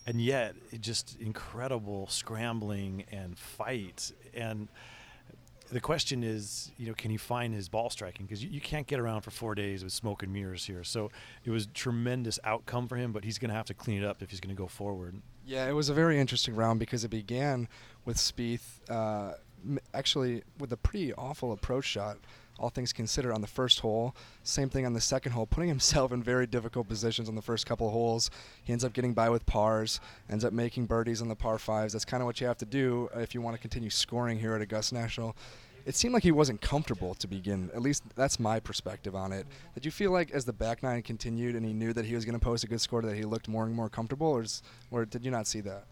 and 0.06 0.20
yet, 0.20 0.54
it 0.70 0.82
just 0.82 1.16
incredible 1.20 2.06
scrambling 2.06 3.04
and 3.10 3.36
fight. 3.36 4.12
And 4.32 4.68
the 5.70 5.80
question 5.80 6.22
is, 6.22 6.70
you 6.78 6.86
know, 6.86 6.94
can 6.94 7.10
he 7.10 7.16
find 7.16 7.54
his 7.54 7.68
ball 7.68 7.90
striking? 7.90 8.26
Because 8.26 8.42
you, 8.42 8.50
you, 8.50 8.60
can't 8.60 8.86
get 8.86 9.00
around 9.00 9.22
for 9.22 9.30
four 9.30 9.54
days 9.54 9.82
with 9.82 9.92
smoke 9.92 10.22
and 10.22 10.32
mirrors 10.32 10.64
here. 10.64 10.84
So 10.84 11.10
it 11.44 11.50
was 11.50 11.66
tremendous 11.74 12.38
outcome 12.44 12.88
for 12.88 12.96
him, 12.96 13.12
but 13.12 13.24
he's 13.24 13.38
going 13.38 13.50
to 13.50 13.54
have 13.54 13.66
to 13.66 13.74
clean 13.74 14.02
it 14.02 14.06
up 14.06 14.22
if 14.22 14.30
he's 14.30 14.40
going 14.40 14.54
to 14.54 14.60
go 14.60 14.68
forward. 14.68 15.20
Yeah, 15.44 15.68
it 15.68 15.72
was 15.72 15.88
a 15.88 15.94
very 15.94 16.18
interesting 16.18 16.54
round 16.54 16.80
because 16.80 17.04
it 17.04 17.08
began 17.08 17.68
with 18.04 18.16
Spieth 18.16 18.80
uh, 18.88 19.34
actually 19.94 20.42
with 20.58 20.72
a 20.72 20.76
pretty 20.76 21.12
awful 21.14 21.52
approach 21.52 21.84
shot. 21.84 22.18
All 22.58 22.70
things 22.70 22.92
considered, 22.92 23.32
on 23.32 23.40
the 23.40 23.46
first 23.46 23.80
hole, 23.80 24.14
same 24.42 24.68
thing 24.68 24.86
on 24.86 24.92
the 24.92 25.00
second 25.00 25.32
hole, 25.32 25.46
putting 25.46 25.68
himself 25.76 26.12
in 26.12 26.22
very 26.22 26.46
difficult 26.46 26.88
positions 26.88 27.28
on 27.28 27.34
the 27.34 27.42
first 27.42 27.66
couple 27.66 27.86
of 27.86 27.92
holes. 27.92 28.30
He 28.64 28.72
ends 28.72 28.84
up 28.84 28.92
getting 28.92 29.14
by 29.14 29.30
with 29.30 29.46
pars, 29.46 30.00
ends 30.30 30.44
up 30.44 30.52
making 30.52 30.86
birdies 30.86 31.22
on 31.22 31.28
the 31.28 31.36
par 31.36 31.58
fives. 31.58 31.92
That's 31.92 32.04
kind 32.04 32.22
of 32.22 32.26
what 32.26 32.40
you 32.40 32.46
have 32.46 32.58
to 32.58 32.66
do 32.66 33.08
uh, 33.14 33.20
if 33.20 33.34
you 33.34 33.40
want 33.40 33.56
to 33.56 33.60
continue 33.60 33.90
scoring 33.90 34.38
here 34.38 34.54
at 34.54 34.62
Augusta 34.62 34.94
National 34.94 35.36
it 35.86 35.94
seemed 35.94 36.12
like 36.12 36.24
he 36.24 36.32
wasn't 36.32 36.60
comfortable 36.60 37.14
to 37.14 37.28
begin. 37.28 37.70
At 37.72 37.80
least 37.80 38.02
that's 38.16 38.40
my 38.40 38.58
perspective 38.58 39.14
on 39.14 39.32
it. 39.32 39.46
Did 39.74 39.84
you 39.84 39.92
feel 39.92 40.10
like 40.10 40.32
as 40.32 40.44
the 40.44 40.52
back 40.52 40.82
nine 40.82 41.00
continued 41.00 41.54
and 41.54 41.64
he 41.64 41.72
knew 41.72 41.92
that 41.92 42.04
he 42.04 42.16
was 42.16 42.24
going 42.24 42.38
to 42.38 42.44
post 42.44 42.64
a 42.64 42.66
good 42.66 42.80
score 42.80 43.02
that 43.02 43.14
he 43.14 43.22
looked 43.22 43.46
more 43.46 43.64
and 43.64 43.72
more 43.72 43.88
comfortable, 43.88 44.26
or, 44.26 44.44
or 44.90 45.04
did 45.04 45.24
you 45.24 45.30
not 45.30 45.46
see 45.46 45.60
that? 45.60 45.84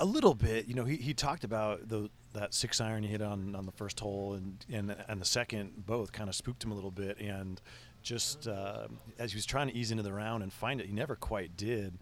A 0.00 0.04
little 0.04 0.34
bit. 0.34 0.66
You 0.68 0.74
know, 0.74 0.84
he, 0.84 0.96
he 0.96 1.14
talked 1.14 1.44
about 1.44 1.88
the 1.88 2.10
that 2.34 2.54
six 2.54 2.80
iron 2.80 3.02
he 3.02 3.08
hit 3.08 3.22
on, 3.22 3.56
on 3.56 3.64
the 3.64 3.72
first 3.72 3.98
hole 3.98 4.34
and, 4.34 4.64
and 4.70 4.94
and 5.08 5.20
the 5.20 5.24
second 5.24 5.86
both 5.86 6.12
kind 6.12 6.28
of 6.28 6.34
spooked 6.34 6.62
him 6.62 6.70
a 6.70 6.74
little 6.74 6.90
bit 6.90 7.18
and 7.18 7.60
just 8.02 8.46
uh, 8.46 8.86
as 9.18 9.32
he 9.32 9.36
was 9.36 9.46
trying 9.46 9.68
to 9.68 9.74
ease 9.74 9.90
into 9.90 10.02
the 10.02 10.12
round 10.12 10.42
and 10.42 10.52
find 10.52 10.80
it, 10.80 10.86
he 10.86 10.92
never 10.92 11.16
quite 11.16 11.56
did. 11.56 11.98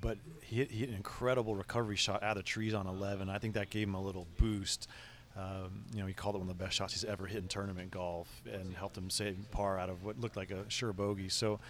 But 0.00 0.18
he 0.42 0.56
hit, 0.56 0.70
he 0.70 0.80
hit 0.80 0.90
an 0.90 0.94
incredible 0.96 1.54
recovery 1.54 1.96
shot 1.96 2.22
out 2.22 2.36
of 2.36 2.38
the 2.38 2.42
trees 2.42 2.74
on 2.74 2.86
11. 2.86 3.30
I 3.30 3.38
think 3.38 3.54
that 3.54 3.70
gave 3.70 3.88
him 3.88 3.94
a 3.94 4.02
little 4.02 4.26
boost. 4.36 4.88
Um, 5.36 5.84
you 5.94 6.00
know, 6.00 6.06
he 6.06 6.12
called 6.12 6.34
it 6.34 6.38
one 6.38 6.50
of 6.50 6.58
the 6.58 6.62
best 6.62 6.76
shots 6.76 6.92
he's 6.92 7.04
ever 7.04 7.26
hit 7.26 7.38
in 7.38 7.48
tournament 7.48 7.90
golf 7.90 8.42
and 8.52 8.74
helped 8.74 8.98
him 8.98 9.08
save 9.08 9.36
par 9.50 9.78
out 9.78 9.88
of 9.88 10.04
what 10.04 10.20
looked 10.20 10.36
like 10.36 10.50
a 10.50 10.68
sure 10.68 10.92
bogey. 10.92 11.28
So 11.28 11.60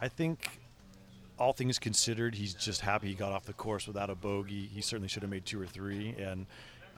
I 0.00 0.08
think 0.08 0.60
all 1.40 1.54
things 1.54 1.78
considered, 1.78 2.34
he's 2.34 2.52
just 2.52 2.82
happy 2.82 3.08
he 3.08 3.14
got 3.14 3.32
off 3.32 3.46
the 3.46 3.54
course 3.54 3.86
without 3.86 4.10
a 4.10 4.14
bogey. 4.14 4.66
He 4.66 4.82
certainly 4.82 5.08
should 5.08 5.22
have 5.22 5.30
made 5.30 5.46
two 5.46 5.60
or 5.60 5.66
three, 5.66 6.14
and 6.18 6.44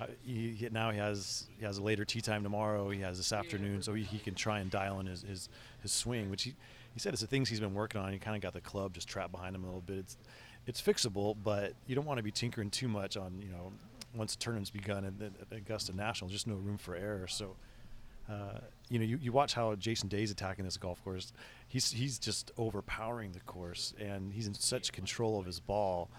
uh, 0.01 0.07
he, 0.27 0.51
he, 0.51 0.69
now 0.71 0.91
he 0.91 0.99
has 0.99 1.47
he 1.59 1.65
has 1.65 1.79
a 1.79 1.83
later 1.83 2.05
tee 2.05 2.21
time 2.21 2.43
tomorrow. 2.43 2.91
He 2.91 3.01
has 3.01 3.17
this 3.17 3.33
afternoon, 3.33 3.83
so 3.83 3.95
he, 3.95 4.03
he 4.03 4.19
can 4.19 4.35
try 4.35 4.59
and 4.59 4.69
dial 4.69 4.99
in 4.99 5.07
his, 5.07 5.23
his, 5.23 5.49
his 5.81 5.93
swing, 5.93 6.29
which 6.29 6.43
he, 6.43 6.55
he 6.93 6.99
said 6.99 7.13
it's 7.13 7.23
the 7.23 7.29
things 7.29 7.49
he's 7.49 7.61
been 7.61 7.73
working 7.73 8.01
on. 8.01 8.13
He 8.13 8.19
kind 8.19 8.35
of 8.35 8.43
got 8.43 8.53
the 8.53 8.61
club 8.61 8.95
just 8.95 9.09
trapped 9.09 9.31
behind 9.31 9.55
him 9.55 9.63
a 9.63 9.67
little 9.67 9.81
bit. 9.81 9.99
It's 9.99 10.17
it's 10.67 10.83
fixable, 10.83 11.37
but 11.43 11.75
you 11.87 11.95
don't 11.95 12.05
want 12.05 12.19
to 12.19 12.25
be 12.25 12.33
tinkering 12.33 12.71
too 12.71 12.89
much 12.89 13.17
on 13.17 13.41
you 13.41 13.49
know 13.49 13.73
once 14.13 14.35
the 14.35 14.41
tournament's 14.41 14.71
begun 14.71 15.05
at, 15.05 15.13
at 15.23 15.57
Augusta 15.57 15.95
National. 15.95 16.29
There's 16.29 16.41
just 16.41 16.49
no 16.49 16.57
room 16.57 16.79
for 16.79 16.97
error. 16.97 17.29
So. 17.29 17.55
Uh, 18.29 18.59
you 18.89 18.99
know, 18.99 19.05
you, 19.05 19.19
you 19.21 19.33
watch 19.33 19.55
how 19.55 19.75
Jason 19.75 20.09
Day's 20.09 20.31
attacking 20.31 20.65
this 20.65 20.77
golf 20.77 21.03
course. 21.03 21.33
He's 21.69 21.91
he's 21.91 22.19
just 22.19 22.51
overpowering 22.59 23.33
the 23.33 23.41
course, 23.41 23.95
and 23.99 24.33
he's 24.33 24.47
in 24.47 24.55
such 24.55 24.93
control 24.93 25.39
of 25.39 25.47
his 25.47 25.61
ball. 25.61 26.11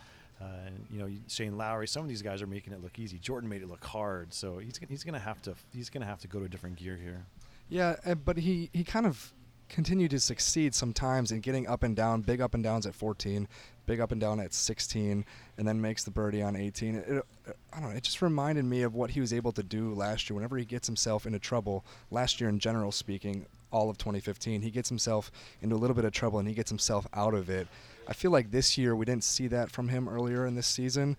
Uh, 0.41 0.45
and 0.65 0.86
you 0.91 1.00
know, 1.00 1.10
Shane 1.27 1.57
Lowry, 1.57 1.88
some 1.88 2.03
of 2.03 2.10
these 2.10 2.22
guys 2.22 2.41
are 2.41 2.48
making 2.48 2.74
it 2.74 2.81
look 2.81 3.00
easy. 3.00 3.17
Jordan 3.19 3.50
made 3.50 3.62
it 3.62 3.69
look 3.69 3.86
hard, 3.86 4.33
so 4.33 4.57
he's 4.57 4.79
he's 4.89 5.03
gonna 5.03 5.19
have 5.19 5.41
to 5.43 5.55
he's 5.74 5.89
gonna 5.89 6.05
have 6.05 6.19
to 6.19 6.27
go 6.27 6.39
to 6.39 6.45
a 6.45 6.50
different 6.50 6.75
gear 6.75 6.98
here. 6.98 7.25
Yeah, 7.69 7.95
uh, 8.05 8.15
but 8.15 8.38
he 8.38 8.69
he 8.74 8.83
kind 8.83 9.05
of 9.05 9.33
continued 9.69 10.12
to 10.12 10.19
succeed 10.19 10.75
sometimes 10.75 11.31
in 11.31 11.39
getting 11.39 11.67
up 11.67 11.83
and 11.83 11.95
down, 11.95 12.22
big 12.22 12.41
up 12.41 12.53
and 12.53 12.63
downs 12.63 12.86
at 12.86 12.93
14, 12.93 13.48
big 13.86 14.00
up 14.00 14.12
and 14.12 14.22
down 14.22 14.40
at 14.40 14.54
16, 14.54 15.25
and 15.58 15.68
then 15.68 15.82
makes 15.82 16.04
the 16.04 16.12
birdie 16.12 16.42
on 16.42 16.56
18. 16.56 16.96
It, 16.96 17.08
it, 17.08 17.24
I 17.72 17.80
don't 17.80 17.90
know. 17.90 17.96
It 17.96 18.04
just 18.04 18.22
reminded 18.22 18.66
me 18.66 18.82
of 18.84 18.96
what 18.96 19.12
he 19.12 19.20
was 19.20 19.34
able 19.34 19.52
to 19.54 19.63
do 19.63 19.94
last 19.94 20.30
year. 20.30 20.36
Whenever 20.36 20.58
he 20.58 20.66
gets 20.66 20.88
himself 20.88 21.25
into 21.25 21.40
trouble, 21.40 21.84
last 22.12 22.40
year 22.40 22.50
in 22.50 22.60
general 22.60 22.92
speaking, 22.92 23.46
all 23.72 23.90
of 23.90 23.98
2015, 23.98 24.62
he 24.62 24.70
gets 24.70 24.88
himself 24.90 25.32
into 25.62 25.75
a 25.75 25.78
little 25.78 25.96
bit 25.96 26.06
of 26.06 26.12
trouble 26.12 26.40
and 26.40 26.48
he 26.48 26.54
gets 26.54 26.70
himself 26.70 27.08
out 27.13 27.34
of 27.34 27.50
it. 27.50 27.68
I 28.08 28.13
feel 28.13 28.32
like 28.32 28.52
this 28.52 28.78
year 28.78 28.96
we 28.96 29.06
didn't 29.06 29.24
see 29.24 29.48
that 29.48 29.72
from 29.72 29.90
him 29.90 30.08
earlier 30.08 30.46
in 30.46 30.56
this 30.56 30.68
season. 30.68 31.18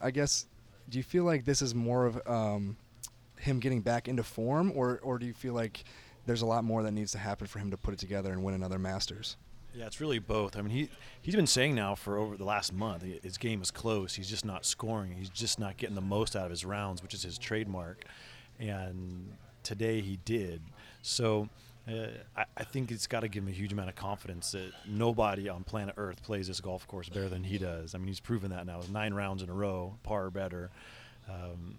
I 0.00 0.10
guess. 0.10 0.46
Do 0.88 0.98
you 0.98 1.04
feel 1.04 1.24
like 1.24 1.44
this 1.44 1.62
is 1.62 1.74
more 1.74 2.06
of 2.06 2.20
um, 2.26 2.76
him 3.38 3.60
getting 3.60 3.80
back 3.80 4.08
into 4.08 4.22
form, 4.24 4.72
or 4.74 4.98
or 5.02 5.18
do 5.18 5.26
you 5.26 5.32
feel 5.32 5.54
like 5.54 5.84
there's 6.26 6.42
a 6.42 6.46
lot 6.46 6.64
more 6.64 6.82
that 6.82 6.92
needs 6.92 7.12
to 7.12 7.18
happen 7.18 7.46
for 7.46 7.60
him 7.60 7.70
to 7.70 7.76
put 7.76 7.94
it 7.94 8.00
together 8.00 8.32
and 8.32 8.42
win 8.42 8.54
another 8.54 8.78
Masters? 8.78 9.36
Yeah, 9.74 9.86
it's 9.86 10.00
really 10.00 10.18
both. 10.18 10.56
I 10.56 10.62
mean, 10.62 10.70
he 10.70 10.88
he's 11.22 11.34
been 11.34 11.46
saying 11.46 11.74
now 11.74 11.94
for 11.94 12.18
over 12.18 12.36
the 12.36 12.44
last 12.44 12.72
month 12.72 13.02
his 13.22 13.38
game 13.38 13.62
is 13.62 13.70
close. 13.70 14.14
He's 14.14 14.28
just 14.28 14.44
not 14.44 14.66
scoring. 14.66 15.12
He's 15.12 15.30
just 15.30 15.58
not 15.58 15.76
getting 15.76 15.94
the 15.94 16.00
most 16.00 16.36
out 16.36 16.44
of 16.44 16.50
his 16.50 16.64
rounds, 16.64 17.02
which 17.02 17.14
is 17.14 17.22
his 17.22 17.38
trademark. 17.38 18.04
And 18.58 19.32
today 19.62 20.00
he 20.00 20.18
did. 20.24 20.60
So 21.00 21.48
uh, 21.88 22.08
I, 22.36 22.44
I, 22.56 22.64
think 22.64 22.92
it's 22.92 23.08
got 23.08 23.20
to 23.20 23.28
give 23.28 23.42
him 23.42 23.48
a 23.48 23.52
huge 23.52 23.72
amount 23.72 23.88
of 23.88 23.96
confidence 23.96 24.52
that 24.52 24.70
nobody 24.86 25.48
on 25.48 25.64
planet 25.64 25.94
Earth 25.96 26.22
plays 26.22 26.46
this 26.46 26.60
golf 26.60 26.86
course 26.86 27.08
better 27.08 27.28
than 27.28 27.42
he 27.42 27.58
does. 27.58 27.94
I 27.94 27.98
mean, 27.98 28.06
he's 28.06 28.20
proven 28.20 28.50
that 28.50 28.66
now. 28.66 28.80
Nine 28.92 29.14
rounds 29.14 29.42
in 29.42 29.48
a 29.48 29.54
row, 29.54 29.94
par 30.04 30.30
better. 30.30 30.70
Um, 31.28 31.78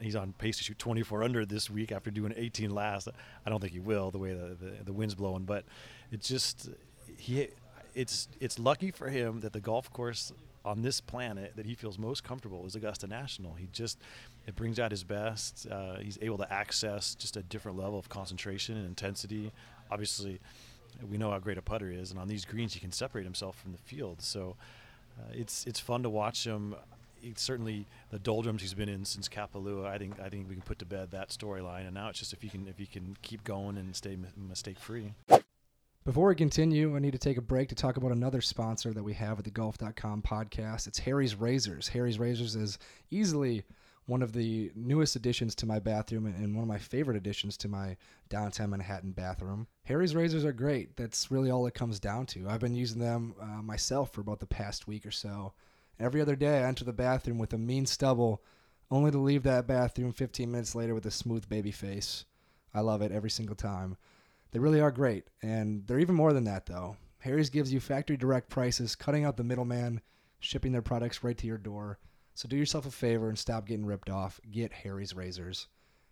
he's 0.00 0.16
on 0.16 0.32
pace 0.38 0.58
to 0.58 0.64
shoot 0.64 0.78
24 0.78 1.22
under 1.22 1.46
this 1.46 1.70
week 1.70 1.92
after 1.92 2.10
doing 2.10 2.34
18 2.36 2.70
last. 2.70 3.08
I 3.46 3.50
don't 3.50 3.60
think 3.60 3.72
he 3.72 3.78
will 3.78 4.10
the 4.10 4.18
way 4.18 4.32
the, 4.32 4.56
the, 4.60 4.84
the 4.84 4.92
wind's 4.92 5.14
blowing, 5.14 5.44
but 5.44 5.64
it's 6.10 6.26
just 6.26 6.68
he 7.16 7.48
it's 7.94 8.28
it's 8.40 8.58
lucky 8.58 8.90
for 8.90 9.08
him 9.08 9.40
that 9.40 9.52
the 9.52 9.60
golf 9.60 9.90
course 9.92 10.32
on 10.64 10.82
this 10.82 11.00
planet 11.00 11.52
that 11.56 11.66
he 11.66 11.74
feels 11.74 11.98
most 11.98 12.24
comfortable 12.24 12.64
is 12.66 12.74
Augusta 12.74 13.06
National. 13.06 13.54
He 13.54 13.68
just 13.72 13.98
it 14.46 14.56
brings 14.56 14.80
out 14.80 14.90
his 14.90 15.04
best. 15.04 15.66
Uh, 15.70 15.96
he's 15.98 16.18
able 16.22 16.38
to 16.38 16.52
access 16.52 17.14
just 17.14 17.36
a 17.36 17.42
different 17.42 17.78
level 17.78 17.98
of 17.98 18.08
concentration 18.08 18.76
and 18.76 18.86
intensity. 18.86 19.52
Obviously, 19.90 20.40
we 21.10 21.18
know 21.18 21.30
how 21.30 21.38
great 21.38 21.58
a 21.58 21.62
putter 21.62 21.90
is, 21.90 22.10
and 22.10 22.18
on 22.18 22.28
these 22.28 22.44
greens 22.44 22.74
he 22.74 22.80
can 22.80 22.92
separate 22.92 23.24
himself 23.24 23.58
from 23.60 23.72
the 23.72 23.78
field. 23.78 24.22
So 24.22 24.56
uh, 25.18 25.32
it's 25.32 25.66
it's 25.66 25.80
fun 25.80 26.02
to 26.02 26.10
watch 26.10 26.44
him. 26.44 26.74
It's 27.22 27.42
certainly 27.42 27.86
the 28.10 28.18
doldrums 28.18 28.60
he's 28.60 28.74
been 28.74 28.88
in 28.88 29.04
since 29.04 29.28
Kapalua. 29.28 29.86
I 29.86 29.98
think 29.98 30.18
I 30.20 30.28
think 30.28 30.48
we 30.48 30.54
can 30.54 30.62
put 30.62 30.78
to 30.80 30.86
bed 30.86 31.10
that 31.10 31.28
storyline, 31.28 31.84
and 31.86 31.94
now 31.94 32.08
it's 32.08 32.18
just 32.18 32.32
if 32.32 32.42
he 32.42 32.48
can 32.48 32.66
if 32.66 32.78
he 32.78 32.86
can 32.86 33.16
keep 33.22 33.44
going 33.44 33.76
and 33.76 33.94
stay 33.94 34.16
mistake 34.48 34.78
free. 34.78 35.12
Before 36.04 36.28
we 36.28 36.34
continue, 36.34 36.94
I 36.94 36.98
need 36.98 37.12
to 37.12 37.18
take 37.18 37.38
a 37.38 37.42
break 37.42 37.70
to 37.70 37.74
talk 37.74 37.96
about 37.96 38.12
another 38.12 38.42
sponsor 38.42 38.92
that 38.92 39.02
we 39.02 39.14
have 39.14 39.38
at 39.38 39.46
the 39.46 39.50
golf.com 39.50 40.20
podcast. 40.20 40.86
It's 40.86 40.98
Harry's 40.98 41.34
Razors. 41.34 41.88
Harry's 41.88 42.18
Razors 42.18 42.54
is 42.54 42.78
easily 43.10 43.64
one 44.04 44.20
of 44.20 44.34
the 44.34 44.70
newest 44.74 45.16
additions 45.16 45.54
to 45.54 45.66
my 45.66 45.78
bathroom 45.78 46.26
and 46.26 46.54
one 46.54 46.62
of 46.62 46.68
my 46.68 46.76
favorite 46.76 47.16
additions 47.16 47.56
to 47.56 47.68
my 47.68 47.96
downtown 48.28 48.68
Manhattan 48.68 49.12
bathroom. 49.12 49.66
Harry's 49.84 50.14
razors 50.14 50.44
are 50.44 50.52
great. 50.52 50.94
That's 50.94 51.30
really 51.30 51.50
all 51.50 51.66
it 51.66 51.72
comes 51.72 51.98
down 51.98 52.26
to. 52.26 52.50
I've 52.50 52.60
been 52.60 52.74
using 52.74 53.00
them 53.00 53.34
uh, 53.40 53.62
myself 53.62 54.12
for 54.12 54.20
about 54.20 54.40
the 54.40 54.46
past 54.46 54.86
week 54.86 55.06
or 55.06 55.10
so. 55.10 55.54
Every 55.98 56.20
other 56.20 56.36
day, 56.36 56.58
I 56.58 56.68
enter 56.68 56.84
the 56.84 56.92
bathroom 56.92 57.38
with 57.38 57.54
a 57.54 57.58
mean 57.58 57.86
stubble, 57.86 58.42
only 58.90 59.10
to 59.10 59.16
leave 59.16 59.44
that 59.44 59.66
bathroom 59.66 60.12
15 60.12 60.52
minutes 60.52 60.74
later 60.74 60.94
with 60.94 61.06
a 61.06 61.10
smooth 61.10 61.48
baby 61.48 61.70
face. 61.70 62.26
I 62.74 62.80
love 62.80 63.00
it 63.00 63.10
every 63.10 63.30
single 63.30 63.56
time. 63.56 63.96
They 64.54 64.60
really 64.60 64.80
are 64.80 64.92
great, 64.92 65.24
and 65.42 65.84
they're 65.84 65.98
even 65.98 66.14
more 66.14 66.32
than 66.32 66.44
that, 66.44 66.66
though. 66.66 66.96
Harry's 67.18 67.50
gives 67.50 67.72
you 67.72 67.80
factory 67.80 68.16
direct 68.16 68.48
prices, 68.48 68.94
cutting 68.94 69.24
out 69.24 69.36
the 69.36 69.42
middleman, 69.42 70.00
shipping 70.38 70.70
their 70.70 70.80
products 70.80 71.24
right 71.24 71.36
to 71.38 71.46
your 71.48 71.58
door. 71.58 71.98
So 72.34 72.46
do 72.46 72.56
yourself 72.56 72.86
a 72.86 72.92
favor 72.92 73.28
and 73.28 73.36
stop 73.36 73.66
getting 73.66 73.84
ripped 73.84 74.08
off. 74.08 74.40
Get 74.52 74.72
Harry's 74.72 75.12
razors. 75.12 75.66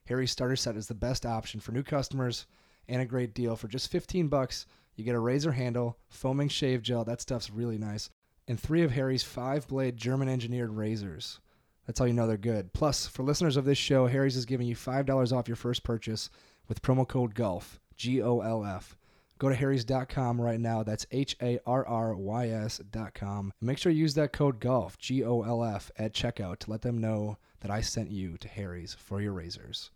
Harry's 0.07 0.33
starter 0.33 0.57
set 0.57 0.77
is 0.77 0.89
the 0.89 0.95
best 0.95 1.25
option 1.25 1.61
for 1.61 1.71
new 1.71 1.85
customers 1.85 2.47
and 2.89 3.01
a 3.01 3.07
great 3.07 3.33
deal. 3.33 3.55
For 3.55 3.69
just 3.69 3.93
15 3.93 4.27
bucks, 4.27 4.67
you 4.97 5.05
get 5.05 5.15
a 5.15 5.21
razor 5.21 5.53
handle, 5.53 5.97
foaming 6.09 6.49
shave 6.49 6.83
gel, 6.83 7.05
that 7.05 7.21
stuff's 7.21 7.49
really 7.49 7.79
nice, 7.79 8.11
and 8.49 8.59
three 8.59 8.83
of 8.83 8.91
Harry's 8.91 9.23
five-blade 9.23 9.97
German 9.97 10.29
engineered 10.29 10.73
razors. 10.73 11.39
That's 11.87 12.01
how 12.01 12.07
you 12.07 12.13
know 12.13 12.27
they're 12.27 12.37
good. 12.37 12.73
Plus, 12.73 13.07
for 13.07 13.23
listeners 13.23 13.57
of 13.57 13.67
this 13.67 13.79
show, 13.79 14.09
Harry's 14.09 14.37
is 14.37 14.47
giving 14.47 14.67
you 14.67 14.75
$5 14.75 15.33
off 15.33 15.47
your 15.47 15.55
first 15.55 15.85
purchase 15.85 16.29
with 16.67 16.83
promo 16.83 17.07
code 17.07 17.37
GOLF. 17.37 17.79
G 18.03 18.21
O 18.21 18.41
L 18.41 18.65
F. 18.65 18.97
Go 19.39 19.49
to 19.49 19.55
harrys.com 19.55 20.41
right 20.41 20.59
now. 20.59 20.83
That's 20.83 21.07
H 21.13 21.37
A 21.41 21.61
R 21.65 21.87
R 21.87 22.17
Y 22.17 22.49
S.com. 22.49 23.53
Make 23.61 23.79
sure 23.79 23.93
you 23.93 24.01
use 24.01 24.15
that 24.15 24.33
code 24.33 24.59
GOLF, 24.59 24.99
G 24.99 25.23
O 25.23 25.43
L 25.43 25.63
F, 25.63 25.93
at 25.97 26.13
checkout 26.13 26.59
to 26.61 26.71
let 26.73 26.83
them 26.83 26.99
know 26.99 27.39
that 27.61 27.71
I 27.71 27.81
sent 27.81 28.11
you 28.11 28.37
to 28.39 28.49
Harry's 28.49 28.93
for 28.93 29.21
your 29.21 29.33
razors. 29.33 29.93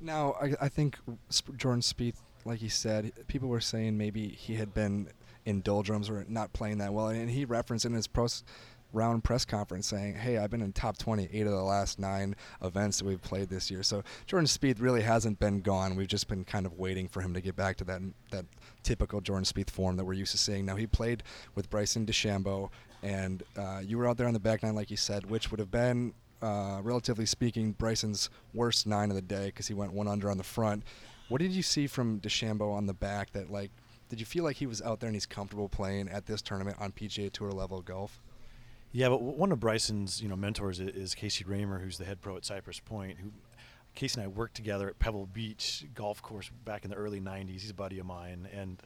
Now, 0.00 0.34
I, 0.42 0.54
I 0.62 0.68
think 0.68 0.98
Jordan 1.56 1.80
Spieth, 1.80 2.16
like 2.44 2.58
he 2.58 2.68
said, 2.68 3.12
people 3.28 3.48
were 3.48 3.60
saying 3.60 3.96
maybe 3.96 4.26
he 4.26 4.56
had 4.56 4.74
been 4.74 5.10
in 5.44 5.60
doldrums 5.60 6.10
or 6.10 6.26
not 6.28 6.52
playing 6.52 6.78
that 6.78 6.92
well. 6.92 7.06
And 7.06 7.30
he 7.30 7.44
referenced 7.44 7.84
in 7.84 7.92
his 7.92 8.08
pros 8.08 8.42
round 8.92 9.24
press 9.24 9.44
conference 9.44 9.86
saying, 9.86 10.16
"Hey, 10.16 10.38
I've 10.38 10.50
been 10.50 10.62
in 10.62 10.72
top 10.72 10.98
20 10.98 11.28
eight 11.32 11.46
of 11.46 11.52
the 11.52 11.62
last 11.62 11.98
nine 11.98 12.34
events 12.62 12.98
that 12.98 13.04
we've 13.04 13.22
played 13.22 13.48
this 13.48 13.70
year." 13.70 13.82
So 13.82 14.02
Jordan 14.26 14.46
Spieth 14.46 14.80
really 14.80 15.02
hasn't 15.02 15.38
been 15.38 15.60
gone. 15.60 15.96
We've 15.96 16.08
just 16.08 16.28
been 16.28 16.44
kind 16.44 16.66
of 16.66 16.78
waiting 16.78 17.08
for 17.08 17.20
him 17.20 17.34
to 17.34 17.40
get 17.40 17.56
back 17.56 17.76
to 17.78 17.84
that 17.84 18.02
that 18.30 18.46
typical 18.82 19.20
Jordan 19.20 19.44
Spieth 19.44 19.70
form 19.70 19.96
that 19.96 20.04
we're 20.04 20.14
used 20.14 20.32
to 20.32 20.38
seeing. 20.38 20.64
Now 20.64 20.76
he 20.76 20.86
played 20.86 21.22
with 21.54 21.70
Bryson 21.70 22.06
DeChambeau, 22.06 22.70
and 23.02 23.42
uh, 23.56 23.80
you 23.84 23.98
were 23.98 24.06
out 24.06 24.16
there 24.16 24.26
on 24.26 24.34
the 24.34 24.40
back 24.40 24.62
nine, 24.62 24.74
like 24.74 24.90
you 24.90 24.96
said, 24.96 25.28
which 25.30 25.50
would 25.50 25.60
have 25.60 25.70
been. 25.70 26.14
Uh, 26.40 26.78
relatively 26.84 27.26
speaking, 27.26 27.72
Bryson's 27.72 28.30
worst 28.54 28.86
nine 28.86 29.10
of 29.10 29.16
the 29.16 29.22
day 29.22 29.46
because 29.46 29.66
he 29.66 29.74
went 29.74 29.92
one 29.92 30.06
under 30.06 30.30
on 30.30 30.38
the 30.38 30.44
front. 30.44 30.84
What 31.28 31.40
did 31.40 31.50
you 31.50 31.62
see 31.62 31.88
from 31.88 32.20
DeChambeau 32.20 32.72
on 32.72 32.86
the 32.86 32.94
back 32.94 33.32
that 33.32 33.50
like 33.50 33.72
did 34.08 34.20
you 34.20 34.26
feel 34.26 34.44
like 34.44 34.56
he 34.56 34.66
was 34.66 34.80
out 34.80 35.00
there 35.00 35.08
and 35.08 35.16
he's 35.16 35.26
comfortable 35.26 35.68
playing 35.68 36.08
at 36.08 36.26
this 36.26 36.40
tournament 36.40 36.76
on 36.80 36.92
PGA 36.92 37.30
Tour 37.30 37.50
level 37.50 37.82
golf? 37.82 38.20
Yeah, 38.92 39.10
but 39.10 39.20
one 39.20 39.52
of 39.52 39.60
Bryson's 39.60 40.22
you 40.22 40.28
know 40.28 40.36
mentors 40.36 40.80
is 40.80 41.14
Casey 41.14 41.44
Reamer, 41.44 41.78
who's 41.78 41.98
the 41.98 42.04
head 42.04 42.20
pro 42.20 42.36
at 42.36 42.44
Cypress 42.44 42.80
Point. 42.80 43.18
Who 43.18 43.32
Casey 43.94 44.20
and 44.20 44.24
I 44.24 44.28
worked 44.28 44.54
together 44.54 44.88
at 44.88 44.98
Pebble 44.98 45.26
Beach 45.26 45.84
golf 45.94 46.22
course 46.22 46.50
back 46.64 46.84
in 46.84 46.90
the 46.90 46.96
early 46.96 47.20
'90s. 47.20 47.50
He's 47.50 47.70
a 47.70 47.74
buddy 47.74 47.98
of 47.98 48.06
mine, 48.06 48.48
and 48.52 48.82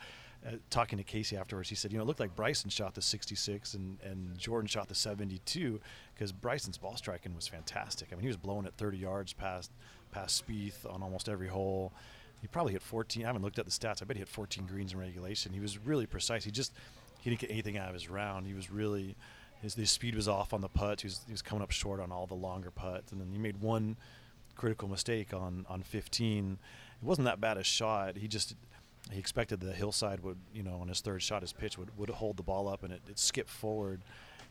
uh, 0.47 0.53
talking 0.71 0.99
to 0.99 1.05
Casey 1.05 1.37
afterwards, 1.37 1.69
he 1.69 1.75
said, 1.75 1.93
you 1.93 1.99
know, 1.99 2.03
it 2.03 2.07
looked 2.07 2.19
like 2.19 2.35
Bryson 2.35 2.69
shot 2.69 2.95
the 2.95 3.03
66 3.03 3.75
and, 3.75 3.99
and 4.03 4.37
Jordan 4.37 4.67
shot 4.67 4.89
the 4.89 4.95
72 4.95 5.81
because 6.15 6.33
Bryson's 6.33 6.79
ball 6.79 6.97
striking 6.97 7.35
was 7.35 7.47
fantastic. 7.47 8.09
I 8.11 8.17
mean, 8.17 8.23
he 8.23 8.29
was 8.29 8.37
blowing 8.37 8.67
at 8.67 8.75
30 8.75 8.99
yards 8.99 9.33
past 9.33 9.71
past 10.11 10.45
Spieth 10.45 10.85
on 10.93 11.03
almost 11.03 11.29
every 11.29 11.49
hole. 11.49 11.93
He 12.41 12.49
probably 12.49 12.73
hit 12.73 12.83
14. 12.83 13.23
I 13.23 13.27
haven't 13.27 13.43
looked 13.43 13.61
at 13.61 13.67
the 13.67 13.71
stats. 13.71 14.03
I 14.03 14.05
bet 14.05 14.17
he 14.17 14.21
hit 14.21 14.29
14 14.29 14.67
greens 14.67 14.93
in 14.93 14.99
regulation. 14.99 15.53
He 15.53 15.61
was 15.61 15.79
really 15.79 16.07
precise. 16.07 16.45
He 16.45 16.51
just 16.51 16.73
he 17.21 17.31
didn't 17.31 17.41
get 17.41 17.51
anything 17.51 17.79
out 17.79 17.87
of 17.89 17.95
his 17.95 18.11
round. 18.11 18.47
He 18.47 18.55
was 18.55 18.69
really 18.69 19.15
his, 19.63 19.75
his 19.75 19.91
speed 19.91 20.15
was 20.15 20.29
off 20.29 20.53
on 20.53 20.61
the 20.61 20.69
putts. 20.69 21.03
He 21.03 21.07
was, 21.07 21.21
he 21.27 21.33
was 21.33 21.43
coming 21.43 21.63
up 21.63 21.71
short 21.71 22.01
on 22.01 22.13
all 22.13 22.27
the 22.27 22.35
longer 22.35 22.71
putts, 22.71 23.13
and 23.13 23.21
then 23.21 23.29
he 23.33 23.39
made 23.39 23.61
one 23.61 23.97
critical 24.55 24.89
mistake 24.89 25.33
on 25.33 25.65
on 25.69 25.83
15. 25.83 26.59
It 27.01 27.07
wasn't 27.07 27.27
that 27.27 27.41
bad 27.41 27.57
a 27.57 27.65
shot. 27.65 28.17
He 28.17 28.29
just 28.29 28.55
he 29.11 29.19
expected 29.19 29.61
the 29.61 29.73
hillside 29.73 30.21
would 30.21 30.39
you 30.55 30.63
know 30.63 30.79
on 30.81 30.89
his 30.89 31.01
third 31.01 31.23
shot 31.23 31.43
his 31.43 31.53
pitch 31.53 31.77
would, 31.77 31.97
would 31.99 32.09
hold 32.11 32.37
the 32.37 32.43
ball 32.43 32.69
up 32.69 32.85
and 32.85 32.93
it, 32.93 33.01
it 33.09 33.19
skipped 33.19 33.51
forward 33.51 34.01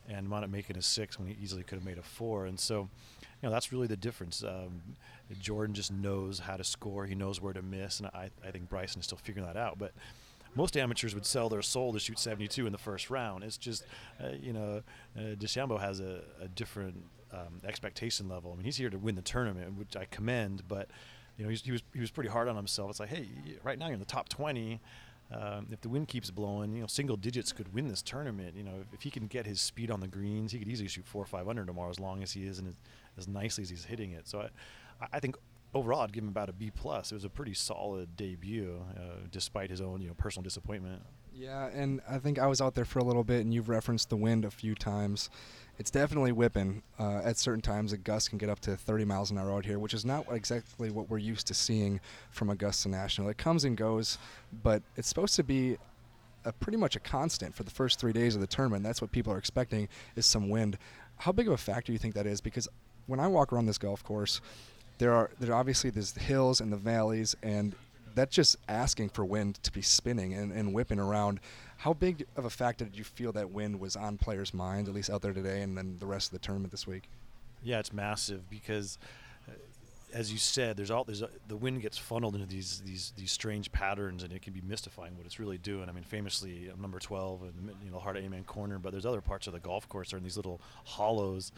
and 0.08 0.28
wound 0.28 0.44
up 0.44 0.50
making 0.50 0.76
a 0.76 0.82
six 0.82 1.18
when 1.18 1.28
he 1.28 1.36
easily 1.40 1.62
could 1.62 1.76
have 1.76 1.84
made 1.84 1.98
a 1.98 2.02
four. 2.02 2.46
And 2.46 2.58
so, 2.58 2.88
you 3.20 3.48
know, 3.48 3.50
that's 3.50 3.72
really 3.72 3.86
the 3.86 3.96
difference. 3.96 4.42
Um, 4.42 4.82
Jordan 5.40 5.74
just 5.74 5.92
knows 5.92 6.40
how 6.40 6.56
to 6.56 6.64
score. 6.64 7.06
He 7.06 7.14
knows 7.14 7.40
where 7.40 7.52
to 7.52 7.62
miss, 7.62 8.00
and 8.00 8.08
I, 8.08 8.30
I 8.46 8.50
think 8.50 8.68
Bryson 8.68 9.00
is 9.00 9.06
still 9.06 9.18
figuring 9.18 9.46
that 9.46 9.56
out. 9.56 9.78
But 9.78 9.92
most 10.54 10.76
amateurs 10.76 11.14
would 11.14 11.26
sell 11.26 11.48
their 11.48 11.62
soul 11.62 11.92
to 11.92 11.98
shoot 11.98 12.18
72 12.18 12.66
in 12.66 12.72
the 12.72 12.78
first 12.78 13.10
round. 13.10 13.44
It's 13.44 13.56
just, 13.56 13.84
uh, 14.22 14.28
you 14.40 14.52
know, 14.52 14.82
uh, 15.16 15.20
DeChambeau 15.36 15.80
has 15.80 16.00
a, 16.00 16.20
a 16.40 16.48
different 16.48 17.02
um, 17.32 17.60
expectation 17.64 18.28
level. 18.28 18.52
I 18.52 18.56
mean, 18.56 18.64
he's 18.64 18.76
here 18.76 18.90
to 18.90 18.98
win 18.98 19.14
the 19.14 19.22
tournament, 19.22 19.78
which 19.78 19.96
I 19.96 20.06
commend, 20.10 20.62
but 20.68 20.88
you 21.38 21.44
know, 21.44 21.50
he 21.50 21.72
was 21.72 21.82
he 21.94 22.00
was 22.00 22.10
pretty 22.10 22.28
hard 22.28 22.48
on 22.48 22.56
himself. 22.56 22.90
It's 22.90 23.00
like, 23.00 23.08
hey, 23.08 23.28
right 23.62 23.78
now 23.78 23.86
you're 23.86 23.94
in 23.94 24.00
the 24.00 24.06
top 24.06 24.28
20. 24.28 24.80
Um, 25.32 25.68
if 25.70 25.80
the 25.80 25.88
wind 25.88 26.08
keeps 26.08 26.30
blowing, 26.30 26.74
you 26.74 26.82
know, 26.82 26.86
single 26.86 27.16
digits 27.16 27.52
could 27.52 27.72
win 27.72 27.88
this 27.88 28.02
tournament. 28.02 28.54
You 28.54 28.64
know, 28.64 28.74
if, 28.82 28.92
if, 28.92 29.02
he 29.02 29.10
can 29.10 29.28
get 29.28 29.46
his 29.46 29.62
speed 29.62 29.90
on 29.90 30.00
the 30.00 30.08
greens, 30.08 30.52
he 30.52 30.58
could 30.58 30.68
easily 30.68 30.88
shoot 30.88 31.06
four 31.06 31.22
or 31.22 31.26
five 31.26 31.48
under 31.48 31.64
tomorrow, 31.64 31.88
as 31.88 31.98
long 31.98 32.22
as 32.22 32.32
he 32.32 32.44
is 32.44 32.58
and 32.58 32.68
as, 32.68 32.74
as 33.16 33.28
nicely 33.28 33.62
as 33.62 33.70
he's 33.70 33.84
hitting 33.84 34.12
it. 34.12 34.28
So 34.28 34.46
I, 35.00 35.06
I 35.10 35.20
think 35.20 35.36
overall, 35.74 36.02
I'd 36.02 36.12
give 36.12 36.24
him 36.24 36.28
about 36.28 36.48
a 36.48 36.52
B 36.52 36.70
plus. 36.70 37.12
It 37.12 37.14
was 37.14 37.24
a 37.24 37.30
pretty 37.30 37.54
solid 37.54 38.16
debut, 38.16 38.84
uh, 38.96 39.26
despite 39.30 39.70
his 39.70 39.80
own 39.80 40.00
you 40.00 40.08
know 40.08 40.14
personal 40.14 40.42
disappointment. 40.42 41.02
Yeah, 41.34 41.68
and 41.68 42.00
I 42.08 42.18
think 42.18 42.38
I 42.38 42.46
was 42.46 42.60
out 42.60 42.74
there 42.74 42.84
for 42.84 42.98
a 42.98 43.04
little 43.04 43.24
bit, 43.24 43.40
and 43.40 43.54
you've 43.54 43.68
referenced 43.68 44.10
the 44.10 44.16
wind 44.16 44.44
a 44.44 44.50
few 44.50 44.74
times. 44.74 45.30
It's 45.78 45.90
definitely 45.90 46.32
whipping. 46.32 46.82
Uh, 46.98 47.22
at 47.24 47.38
certain 47.38 47.62
times, 47.62 47.92
a 47.92 47.96
gust 47.96 48.28
can 48.28 48.38
get 48.38 48.50
up 48.50 48.60
to 48.60 48.76
30 48.76 49.06
miles 49.06 49.30
an 49.30 49.38
hour 49.38 49.50
out 49.50 49.64
here, 49.64 49.78
which 49.78 49.94
is 49.94 50.04
not 50.04 50.26
exactly 50.30 50.90
what 50.90 51.08
we're 51.08 51.18
used 51.18 51.46
to 51.46 51.54
seeing 51.54 52.00
from 52.30 52.50
Augusta 52.50 52.90
National. 52.90 53.30
It 53.30 53.38
comes 53.38 53.64
and 53.64 53.76
goes, 53.76 54.18
but 54.62 54.82
it's 54.96 55.08
supposed 55.08 55.34
to 55.36 55.42
be 55.42 55.78
a 56.44 56.52
pretty 56.52 56.76
much 56.76 56.96
a 56.96 57.00
constant 57.00 57.54
for 57.54 57.62
the 57.62 57.70
first 57.70 57.98
three 57.98 58.12
days 58.12 58.34
of 58.34 58.40
the 58.40 58.46
tournament. 58.46 58.84
That's 58.84 59.00
what 59.00 59.12
people 59.12 59.32
are 59.32 59.38
expecting 59.38 59.88
is 60.16 60.26
some 60.26 60.50
wind. 60.50 60.76
How 61.16 61.32
big 61.32 61.46
of 61.46 61.54
a 61.54 61.58
factor 61.58 61.86
do 61.86 61.92
you 61.92 61.98
think 61.98 62.14
that 62.14 62.26
is? 62.26 62.40
Because 62.40 62.68
when 63.06 63.20
I 63.20 63.28
walk 63.28 63.52
around 63.52 63.66
this 63.66 63.78
golf 63.78 64.04
course, 64.04 64.40
there 64.98 65.12
are 65.12 65.30
there 65.40 65.54
obviously 65.54 65.90
there's 65.90 66.12
the 66.12 66.20
hills 66.20 66.60
and 66.60 66.72
the 66.72 66.76
valleys, 66.76 67.36
and 67.42 67.74
that's 68.14 68.34
just 68.34 68.56
asking 68.68 69.08
for 69.10 69.24
wind 69.24 69.62
to 69.62 69.72
be 69.72 69.82
spinning 69.82 70.34
and, 70.34 70.52
and 70.52 70.72
whipping 70.72 70.98
around. 70.98 71.40
How 71.78 71.92
big 71.92 72.26
of 72.36 72.44
a 72.44 72.50
factor 72.50 72.84
did 72.84 72.96
you 72.96 73.04
feel 73.04 73.32
that 73.32 73.50
wind 73.50 73.80
was 73.80 73.96
on 73.96 74.16
players' 74.16 74.54
minds, 74.54 74.88
at 74.88 74.94
least 74.94 75.10
out 75.10 75.22
there 75.22 75.32
today, 75.32 75.62
and 75.62 75.76
then 75.76 75.96
the 75.98 76.06
rest 76.06 76.28
of 76.28 76.32
the 76.32 76.38
tournament 76.38 76.70
this 76.70 76.86
week? 76.86 77.08
Yeah, 77.62 77.78
it's 77.80 77.92
massive 77.92 78.48
because, 78.48 78.98
uh, 79.48 79.52
as 80.12 80.32
you 80.32 80.38
said, 80.38 80.76
there's 80.76 80.90
all 80.90 81.04
there's 81.04 81.22
a, 81.22 81.28
the 81.48 81.56
wind 81.56 81.82
gets 81.82 81.98
funneled 81.98 82.34
into 82.34 82.46
these 82.46 82.82
these 82.84 83.12
these 83.16 83.32
strange 83.32 83.72
patterns, 83.72 84.22
and 84.22 84.32
it 84.32 84.42
can 84.42 84.52
be 84.52 84.60
mystifying 84.60 85.16
what 85.16 85.26
it's 85.26 85.40
really 85.40 85.58
doing. 85.58 85.88
I 85.88 85.92
mean, 85.92 86.04
famously, 86.04 86.70
uh, 86.70 86.80
number 86.80 86.98
12 86.98 87.42
and 87.42 87.70
you 87.84 87.90
know, 87.90 87.98
of 87.98 88.16
Amen 88.16 88.44
corner, 88.44 88.78
but 88.78 88.92
there's 88.92 89.06
other 89.06 89.20
parts 89.20 89.46
of 89.46 89.52
the 89.52 89.60
golf 89.60 89.88
course 89.88 90.12
are 90.12 90.18
in 90.18 90.22
these 90.22 90.36
little 90.36 90.60
hollows 90.84 91.50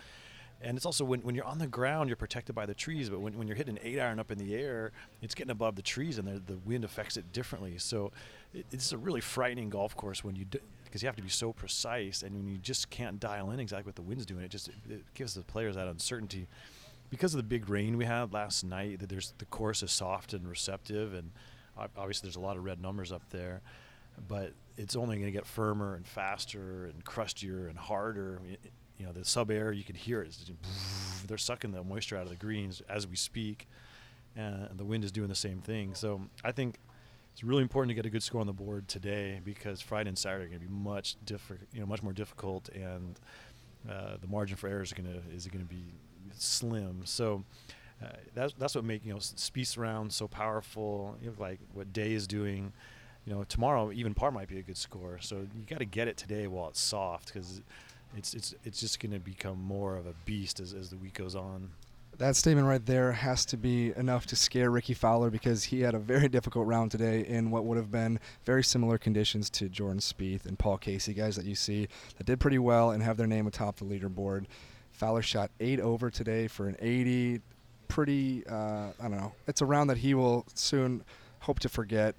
and 0.65 0.77
it's 0.77 0.87
also 0.87 1.05
when, 1.05 1.21
when 1.21 1.35
you're 1.35 1.45
on 1.45 1.59
the 1.59 1.67
ground, 1.67 2.09
you're 2.09 2.17
protected 2.17 2.55
by 2.55 2.65
the 2.65 2.75
trees. 2.75 3.11
But 3.11 3.21
when, 3.21 3.37
when 3.37 3.47
you're 3.47 3.57
hitting 3.57 3.77
an 3.77 3.83
eight 3.85 4.01
iron 4.01 4.19
up 4.19 4.31
in 4.31 4.39
the 4.39 4.55
air, 4.55 4.93
it's 5.21 5.35
getting 5.35 5.51
above 5.51 5.77
the 5.77 5.83
trees, 5.83 6.19
and 6.19 6.27
the 6.47 6.59
wind 6.65 6.85
affects 6.85 7.17
it 7.17 7.33
differently. 7.33 7.77
So 7.79 8.13
it, 8.55 8.65
it's 8.73 8.91
a 8.93 8.99
really 8.99 9.21
frightening 9.21 9.69
golf 9.69 9.95
course 9.97 10.25
when 10.25 10.35
you 10.37 10.47
because 10.85 11.03
you 11.03 11.09
have 11.09 11.17
to 11.17 11.23
be 11.23 11.29
so 11.29 11.53
precise, 11.53 12.23
and 12.23 12.35
when 12.37 12.47
you 12.47 12.57
just 12.59 12.89
can't 12.89 13.19
dial 13.21 13.51
in 13.51 13.61
exactly 13.61 13.89
what 13.89 13.97
the 13.97 14.03
wind's 14.03 14.25
doing, 14.25 14.45
it 14.45 14.51
just 14.51 14.69
it 14.89 15.03
gives 15.15 15.35
the 15.35 15.43
players 15.43 15.75
that 15.75 15.87
uncertainty. 15.87 16.47
Because 17.11 17.35
of 17.35 17.39
the 17.39 17.45
big 17.45 17.69
rain 17.69 17.97
we 17.97 18.07
had 18.07 18.33
last 18.33 18.65
night, 18.65 19.01
that 19.01 19.09
there's 19.09 19.35
the 19.39 19.45
course 19.47 19.83
is 19.83 19.93
soft 19.93 20.33
and 20.33 20.49
receptive, 20.49 21.15
and 21.15 21.31
obviously 21.77 22.27
there's 22.27 22.37
a 22.37 22.41
lot 22.41 22.57
of 22.57 22.65
red 22.65 22.81
numbers 22.81 23.13
up 23.13 23.23
there, 23.31 23.61
but 24.29 24.53
it's 24.77 24.97
only 24.97 25.17
going 25.17 25.27
to 25.27 25.33
get 25.33 25.47
firmer 25.47 25.95
and 25.95 26.07
faster 26.07 26.87
and 26.87 27.05
crustier 27.05 27.69
and 27.69 27.79
harder. 27.79 28.41
You 28.99 29.07
know 29.07 29.13
the 29.13 29.25
sub 29.25 29.51
air 29.51 29.73
you 29.73 29.85
can 29.85 29.95
hear 29.95 30.23
it. 30.23 30.37
They're 31.27 31.39
sucking 31.39 31.73
the 31.73 31.83
moisture 31.83 32.17
out 32.17 32.25
of 32.25 32.31
the 32.31 32.37
greens 32.37 32.83
as 32.89 33.07
we 33.07 33.17
speak 33.17 33.67
and 34.37 34.69
the 34.77 34.85
wind 34.85 35.05
is 35.05 35.13
doing 35.13 35.29
the 35.29 35.35
same 35.35 35.61
thing. 35.61 35.95
So 35.95 36.23
i 36.43 36.53
think 36.53 36.79
it's 37.33 37.43
really 37.43 37.63
important 37.63 37.91
to 37.91 37.95
get 37.95 38.07
a 38.07 38.11
good 38.11 38.23
score 38.23 38.41
on 38.41 38.47
the 38.47 38.53
board 38.53 38.87
today 38.87 39.41
because 39.45 39.81
friday 39.81 40.09
and 40.09 40.17
saturday 40.17 40.45
are 40.45 40.49
going 40.49 40.61
to 40.61 40.67
be 40.69 40.73
much 40.73 41.17
different 41.25 41.67
you 41.73 41.81
know 41.81 41.87
much 41.87 42.01
more 42.01 42.13
difficult 42.13 42.69
and 42.69 43.19
uh, 43.91 44.17
the 44.21 44.27
margin 44.29 44.57
for 44.57 44.69
error 44.69 44.83
is 44.83 44.93
going 44.93 45.13
to 45.13 45.21
is 45.35 45.47
going 45.47 45.65
to 45.65 45.69
be 45.69 45.83
slim. 46.37 47.03
So 47.05 47.45
uh, 48.03 48.09
that's 48.35 48.55
that's 48.55 48.75
what 48.75 48.85
makes 48.85 49.05
you 49.05 49.13
know 49.13 49.19
Spieth's 49.19 49.77
round 49.77 50.13
so 50.13 50.27
powerful 50.27 51.17
you 51.21 51.29
know, 51.29 51.35
like 51.39 51.61
what 51.73 51.93
day 51.93 52.13
is 52.13 52.27
doing. 52.27 52.73
You 53.27 53.35
know 53.35 53.45
tomorrow 53.45 53.91
even 53.93 54.15
par 54.15 54.31
might 54.31 54.49
be 54.49 54.59
a 54.59 54.63
good 54.63 54.77
score. 54.77 55.19
So 55.21 55.37
you 55.37 55.65
got 55.67 55.79
to 55.79 55.85
get 55.85 56.09
it 56.09 56.17
today 56.17 56.47
while 56.47 56.69
it's 56.69 56.81
soft 56.81 57.33
because 57.33 57.63
it's 58.17 58.35
it's 58.35 58.55
it's 58.65 58.81
just 58.81 59.01
going 59.01 59.13
to 59.13 59.19
become 59.19 59.61
more 59.63 59.97
of 59.97 60.07
a 60.07 60.15
beast 60.25 60.61
as, 60.61 60.73
as 60.73 60.91
the 60.91 60.97
week 60.97 61.15
goes 61.15 61.35
on. 61.35 61.71
That 62.19 62.37
statement 62.37 62.69
right 62.69 62.85
there 62.85 63.11
has 63.11 63.45
to 63.47 63.57
be 63.57 63.93
enough 63.97 64.27
to 64.27 64.37
scare 64.37 64.71
Rickie 64.71 64.95
Fowler 64.95 65.31
because 65.31 65.65
he 65.65 65.81
had 65.81 65.95
a 65.95 65.99
very 65.99 66.29
difficult 66.39 66.67
round 66.69 66.93
today 66.93 67.27
in 67.27 67.51
what 67.51 67.65
would 67.65 67.77
have 67.77 67.91
been 67.91 68.21
very 68.45 68.63
similar 68.63 68.99
conditions 68.99 69.51
to 69.51 69.69
Jordan 69.69 69.99
Spieth 69.99 70.47
and 70.47 70.57
Paul 70.57 70.79
Casey, 70.79 71.13
guys 71.13 71.35
that 71.35 71.45
you 71.45 71.57
see 71.57 71.89
that 72.17 72.25
did 72.25 72.39
pretty 72.39 72.59
well 72.61 72.93
and 72.93 73.03
have 73.03 73.17
their 73.17 73.27
name 73.27 73.49
atop 73.49 73.77
the 73.77 73.85
leaderboard. 73.85 74.45
Fowler 74.93 75.23
shot 75.23 75.51
eight 75.59 75.81
over 75.81 76.09
today 76.09 76.47
for 76.47 76.69
an 76.69 76.77
80. 76.79 77.41
Pretty, 77.89 78.47
uh, 78.47 78.91
I 78.99 79.03
don't 79.03 79.17
know. 79.17 79.33
It's 79.49 79.61
a 79.61 79.67
round 79.67 79.91
that 79.91 79.99
he 79.99 80.15
will 80.15 80.47
soon 80.55 81.03
hope 81.41 81.59
to 81.61 81.69
forget. 81.69 82.15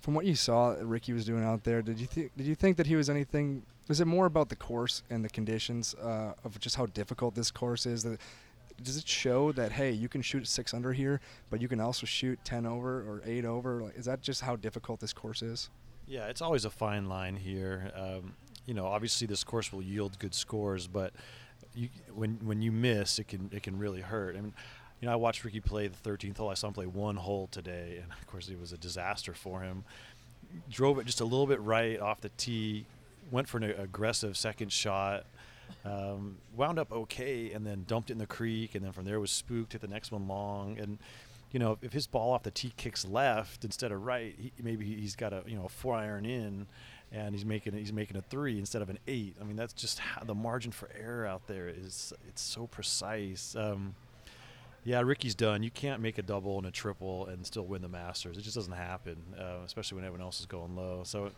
From 0.00 0.14
what 0.14 0.24
you 0.24 0.34
saw, 0.34 0.76
Rickie 0.80 1.12
was 1.12 1.24
doing 1.24 1.44
out 1.44 1.64
there. 1.64 1.82
Did 1.82 1.98
you 2.00 2.06
th- 2.06 2.30
did 2.36 2.46
you 2.46 2.54
think 2.54 2.76
that 2.76 2.86
he 2.86 2.96
was 2.96 3.10
anything 3.10 3.64
is 3.88 4.00
it 4.00 4.06
more 4.06 4.26
about 4.26 4.48
the 4.48 4.56
course 4.56 5.02
and 5.10 5.24
the 5.24 5.28
conditions 5.28 5.94
uh, 5.94 6.34
of 6.44 6.58
just 6.60 6.76
how 6.76 6.86
difficult 6.86 7.34
this 7.34 7.50
course 7.50 7.86
is? 7.86 8.02
That 8.02 8.20
does 8.82 8.96
it 8.96 9.08
show 9.08 9.50
that 9.52 9.72
hey, 9.72 9.90
you 9.90 10.08
can 10.08 10.22
shoot 10.22 10.46
six 10.46 10.72
under 10.72 10.92
here, 10.92 11.20
but 11.50 11.60
you 11.60 11.68
can 11.68 11.80
also 11.80 12.06
shoot 12.06 12.38
ten 12.44 12.66
over 12.66 13.00
or 13.00 13.22
eight 13.24 13.44
over? 13.44 13.82
Like, 13.82 13.96
is 13.96 14.04
that 14.04 14.20
just 14.20 14.42
how 14.42 14.56
difficult 14.56 15.00
this 15.00 15.12
course 15.12 15.42
is? 15.42 15.70
Yeah, 16.06 16.26
it's 16.28 16.40
always 16.40 16.64
a 16.64 16.70
fine 16.70 17.08
line 17.08 17.36
here. 17.36 17.92
Um, 17.94 18.34
you 18.66 18.74
know, 18.74 18.86
obviously 18.86 19.26
this 19.26 19.44
course 19.44 19.72
will 19.72 19.82
yield 19.82 20.18
good 20.18 20.34
scores, 20.34 20.86
but 20.86 21.12
you, 21.74 21.88
when 22.14 22.38
when 22.44 22.62
you 22.62 22.72
miss, 22.72 23.18
it 23.18 23.28
can 23.28 23.50
it 23.52 23.62
can 23.62 23.78
really 23.78 24.00
hurt. 24.00 24.36
I 24.36 24.40
mean, 24.40 24.54
you 25.00 25.06
know, 25.06 25.12
I 25.12 25.16
watched 25.16 25.44
Rickie 25.44 25.60
play 25.60 25.86
the 25.86 26.10
13th 26.10 26.38
hole. 26.38 26.48
I 26.48 26.54
saw 26.54 26.68
him 26.68 26.74
play 26.74 26.86
one 26.86 27.16
hole 27.16 27.48
today, 27.50 28.00
and 28.02 28.10
of 28.10 28.26
course, 28.26 28.48
it 28.48 28.60
was 28.60 28.72
a 28.72 28.78
disaster 28.78 29.32
for 29.32 29.60
him. 29.60 29.84
Drove 30.70 30.98
it 30.98 31.06
just 31.06 31.20
a 31.20 31.24
little 31.24 31.46
bit 31.46 31.60
right 31.60 32.00
off 32.00 32.20
the 32.20 32.30
tee, 32.30 32.86
went 33.30 33.48
for 33.48 33.58
an 33.58 33.64
aggressive 33.64 34.36
second 34.36 34.72
shot. 34.72 35.24
Um, 35.84 36.38
wound 36.56 36.78
up 36.78 36.90
okay, 36.90 37.52
and 37.52 37.64
then 37.66 37.84
dumped 37.86 38.10
it 38.10 38.14
in 38.14 38.18
the 38.18 38.26
creek, 38.26 38.74
and 38.74 38.84
then 38.84 38.92
from 38.92 39.04
there 39.04 39.20
was 39.20 39.30
spooked. 39.30 39.72
Hit 39.72 39.82
the 39.82 39.88
next 39.88 40.10
one 40.10 40.26
long, 40.26 40.78
and 40.78 40.98
you 41.52 41.60
know 41.60 41.78
if 41.82 41.92
his 41.92 42.06
ball 42.06 42.32
off 42.32 42.42
the 42.42 42.50
tee 42.50 42.72
kicks 42.76 43.06
left 43.06 43.64
instead 43.64 43.92
of 43.92 44.04
right, 44.04 44.34
he, 44.40 44.50
maybe 44.62 44.86
he's 44.86 45.14
got 45.14 45.32
a 45.32 45.42
you 45.46 45.56
know 45.56 45.66
a 45.66 45.68
four 45.68 45.94
iron 45.94 46.24
in, 46.24 46.66
and 47.12 47.34
he's 47.34 47.44
making 47.44 47.74
he's 47.74 47.92
making 47.92 48.16
a 48.16 48.22
three 48.22 48.58
instead 48.58 48.80
of 48.80 48.88
an 48.88 48.98
eight. 49.06 49.36
I 49.40 49.44
mean 49.44 49.56
that's 49.56 49.74
just 49.74 49.98
how 49.98 50.24
the 50.24 50.34
margin 50.34 50.72
for 50.72 50.88
error 50.98 51.26
out 51.26 51.46
there 51.46 51.68
is. 51.68 52.12
It's 52.28 52.42
so 52.42 52.66
precise. 52.66 53.54
Um, 53.54 53.94
yeah, 54.84 55.00
Rickie's 55.00 55.34
done. 55.34 55.62
You 55.62 55.70
can't 55.70 56.00
make 56.00 56.18
a 56.18 56.22
double 56.22 56.58
and 56.58 56.66
a 56.66 56.70
triple 56.70 57.26
and 57.26 57.44
still 57.46 57.66
win 57.66 57.82
the 57.82 57.88
Masters. 57.88 58.38
It 58.38 58.42
just 58.42 58.56
doesn't 58.56 58.72
happen, 58.72 59.16
uh, 59.38 59.64
especially 59.64 59.96
when 59.96 60.04
everyone 60.04 60.24
else 60.24 60.40
is 60.40 60.46
going 60.46 60.76
low. 60.76 61.02
So 61.04 61.30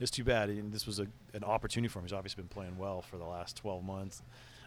it's 0.00 0.10
too 0.10 0.24
bad. 0.24 0.48
And 0.48 0.72
this 0.72 0.86
was 0.86 0.98
a, 0.98 1.06
an 1.34 1.44
opportunity 1.44 1.88
for 1.88 1.98
him. 1.98 2.04
He's 2.04 2.12
obviously 2.12 2.42
been 2.42 2.48
playing 2.48 2.78
well 2.78 3.02
for 3.02 3.16
the 3.16 3.24
last 3.24 3.56
12 3.56 3.84
months. 3.84 4.22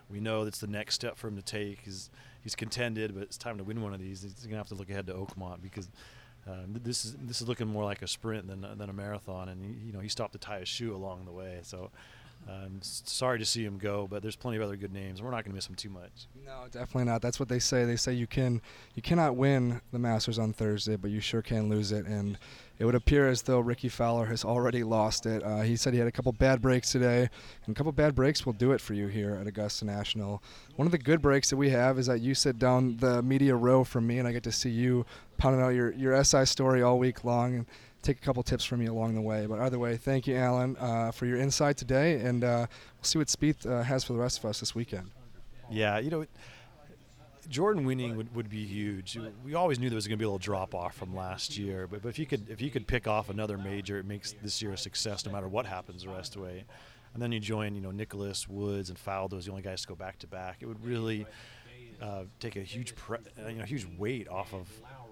We 0.09 0.19
know 0.19 0.43
that's 0.43 0.59
the 0.59 0.67
next 0.67 0.95
step 0.95 1.17
for 1.17 1.27
him 1.27 1.35
to 1.35 1.43
take. 1.43 1.81
He's 1.81 2.09
he's 2.41 2.55
contended, 2.55 3.13
but 3.13 3.21
it's 3.21 3.37
time 3.37 3.57
to 3.59 3.63
win 3.63 3.81
one 3.81 3.93
of 3.93 3.99
these. 3.99 4.23
He's 4.23 4.33
gonna 4.45 4.57
have 4.57 4.69
to 4.69 4.75
look 4.75 4.89
ahead 4.89 5.05
to 5.07 5.13
Oakmont 5.13 5.61
because 5.61 5.87
um, 6.47 6.79
this 6.83 7.05
is 7.05 7.15
this 7.21 7.41
is 7.41 7.47
looking 7.47 7.67
more 7.67 7.83
like 7.83 8.01
a 8.01 8.07
sprint 8.07 8.47
than 8.47 8.65
than 8.75 8.89
a 8.89 8.93
marathon. 8.93 9.49
And 9.49 9.63
he, 9.63 9.87
you 9.87 9.93
know 9.93 9.99
he 9.99 10.09
stopped 10.09 10.33
to 10.33 10.39
tie 10.39 10.59
his 10.59 10.67
shoe 10.67 10.95
along 10.95 11.25
the 11.25 11.31
way. 11.31 11.59
So 11.61 11.91
I'm 12.47 12.80
sorry 12.82 13.39
to 13.39 13.45
see 13.45 13.63
him 13.63 13.78
go, 13.78 14.08
but 14.10 14.21
there's 14.21 14.36
plenty 14.36 14.58
of 14.58 14.63
other 14.63 14.75
good 14.75 14.93
names. 14.93 15.21
We're 15.21 15.32
not 15.32 15.43
going 15.43 15.52
to 15.52 15.56
miss 15.56 15.67
him 15.67 15.75
too 15.75 15.89
much. 15.89 16.28
No, 16.45 16.65
definitely 16.71 17.06
not. 17.06 17.21
That's 17.21 17.39
what 17.39 17.49
they 17.49 17.60
say. 17.60 17.86
They 17.86 17.95
say 17.95 18.13
you 18.13 18.28
can 18.28 18.62
you 18.95 19.02
cannot 19.02 19.36
win 19.36 19.82
the 19.91 19.99
Masters 19.99 20.39
on 20.39 20.54
Thursday, 20.54 20.95
but 20.95 21.12
you 21.12 21.19
sure 21.19 21.41
can 21.41 21.69
lose 21.69 21.91
it. 21.91 22.06
And 22.06 22.38
it 22.80 22.86
would 22.86 22.95
appear 22.95 23.28
as 23.28 23.41
though 23.41 23.60
Rickie 23.60 23.89
Fowler 23.89 24.25
has 24.28 24.45
already 24.45 24.84
lost 24.84 25.25
it. 25.25 25.43
Uh, 25.43 25.62
he 25.62 25.75
said 25.75 25.93
he 25.93 25.99
had 25.99 26.08
a 26.08 26.12
couple 26.12 26.32
bad 26.32 26.62
breaks 26.62 26.91
today, 26.91 27.30
and 27.65 27.75
a 27.75 27.78
couple 27.78 27.91
bad 27.91 28.15
breaks 28.15 28.45
will 28.45 28.54
do 28.54 28.71
it 28.71 28.80
for 28.80 28.93
you 28.93 29.08
here 29.08 29.36
at 29.36 29.47
Augusta 29.47 29.86
National. 29.86 30.41
One 30.78 30.88
of 30.88 30.91
the 30.91 30.97
good 30.97 31.21
breaks 31.21 31.49
that 31.49 31.58
we 31.58 31.71
have 31.71 31.99
is 31.99 32.08
that 32.08 32.21
you 32.21 32.34
sit 32.34 32.58
down 32.58 32.97
the 32.97 33.21
media 33.21 33.56
row 33.56 33.84
from 33.84 34.08
me, 34.08 34.17
and 34.17 34.28
I 34.28 34.32
get 34.32 34.43
to 34.43 34.52
see 34.52 34.69
you 34.69 35.06
pounding 35.38 35.62
out 35.62 35.69
your, 35.69 35.91
your 35.93 36.23
SI 36.23 36.45
story 36.45 36.82
all 36.82 36.97
week 36.97 37.25
long. 37.25 37.65
Take 38.01 38.17
a 38.17 38.21
couple 38.21 38.41
tips 38.43 38.63
from 38.63 38.81
you 38.81 38.91
along 38.91 39.15
the 39.15 39.21
way. 39.21 39.45
But 39.45 39.59
either 39.59 39.77
way, 39.77 39.97
thank 39.97 40.25
you, 40.25 40.35
Alan, 40.35 40.77
uh, 40.77 41.12
for 41.12 41.25
your 41.25 41.38
insight 41.38 41.77
today, 41.77 42.21
and 42.21 42.43
uh, 42.43 42.65
we'll 42.69 43.03
see 43.03 43.17
what 43.17 43.27
Spieth 43.27 43.69
uh, 43.69 43.83
has 43.83 44.03
for 44.03 44.13
the 44.13 44.19
rest 44.19 44.39
of 44.39 44.45
us 44.45 44.59
this 44.59 44.73
weekend. 44.73 45.12
Yeah, 45.69 45.99
you 45.99 46.09
know, 46.09 46.25
Jordan 47.49 47.85
winning 47.85 48.15
would, 48.15 48.33
would 48.35 48.49
be 48.49 48.65
huge. 48.65 49.17
We 49.43 49.55
always 49.55 49.79
knew 49.79 49.89
there 49.89 49.95
was 49.95 50.07
going 50.07 50.17
to 50.17 50.21
be 50.21 50.25
a 50.25 50.27
little 50.27 50.39
drop 50.39 50.75
off 50.75 50.95
from 50.95 51.15
last 51.15 51.57
year, 51.57 51.88
but, 51.88 52.01
but 52.01 52.09
if 52.09 52.19
you 52.19 52.25
could 52.25 52.49
if 52.49 52.62
you 52.62 52.69
could 52.69 52.88
pick 52.88 53.07
off 53.07 53.29
another 53.29 53.57
major, 53.57 53.97
it 53.97 54.05
makes 54.05 54.33
this 54.41 54.62
year 54.62 54.71
a 54.71 54.77
success 54.77 55.25
no 55.25 55.31
matter 55.31 55.47
what 55.47 55.65
happens 55.65 56.03
the 56.03 56.09
rest 56.09 56.35
of 56.35 56.41
the 56.41 56.47
way. 56.47 56.63
And 57.13 57.21
then 57.21 57.31
you 57.31 57.39
join, 57.39 57.73
you 57.73 57.81
know, 57.81 57.91
Nicklaus 57.91 58.47
Woods, 58.47 58.89
and 58.89 58.97
Faldo 58.97 59.38
as 59.38 59.45
the 59.45 59.51
only 59.51 59.63
guys 59.63 59.81
to 59.81 59.88
go 59.88 59.95
back 59.95 60.19
to 60.19 60.27
back. 60.27 60.57
It 60.62 60.67
would 60.67 60.83
really 60.85 61.25
uh, 62.01 62.23
take 62.39 62.55
a 62.55 62.62
huge, 62.62 62.95
pre- 62.95 63.17
you 63.47 63.55
know, 63.55 63.65
huge 63.65 63.88
weight 63.97 64.27
off 64.29 64.53
of 64.53 64.69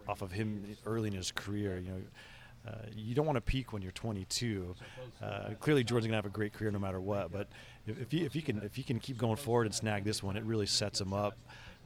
off 0.08 0.22
of 0.22 0.32
him 0.32 0.78
early 0.86 1.08
in 1.08 1.16
his 1.16 1.32
career. 1.32 1.80
You 1.80 1.90
know, 1.90 2.02
uh, 2.68 2.86
you 2.96 3.16
don't 3.16 3.26
want 3.26 3.38
to 3.38 3.42
peak 3.42 3.74
when 3.74 3.82
you're 3.82 3.92
22. 3.92 4.76
Uh, 5.22 5.50
clearly, 5.60 5.84
Jordan's 5.84 6.08
gonna 6.08 6.18
have 6.18 6.26
a 6.26 6.30
great 6.30 6.54
career 6.54 6.72
no 6.72 6.80
matter 6.80 7.00
what. 7.00 7.32
But 7.32 7.48
if, 7.86 8.02
if, 8.02 8.12
he, 8.12 8.26
if 8.26 8.34
he 8.34 8.42
can 8.42 8.62
if 8.64 8.76
he 8.76 8.84
can 8.84 9.00
keep 9.00 9.18
going 9.18 9.38
forward 9.38 9.66
and 9.66 9.76
snag 9.76 10.04
this 10.04 10.22
one, 10.22 10.38
it 10.38 10.44
really 10.44 10.66
sets 10.66 11.00
him 11.00 11.14
up 11.14 11.38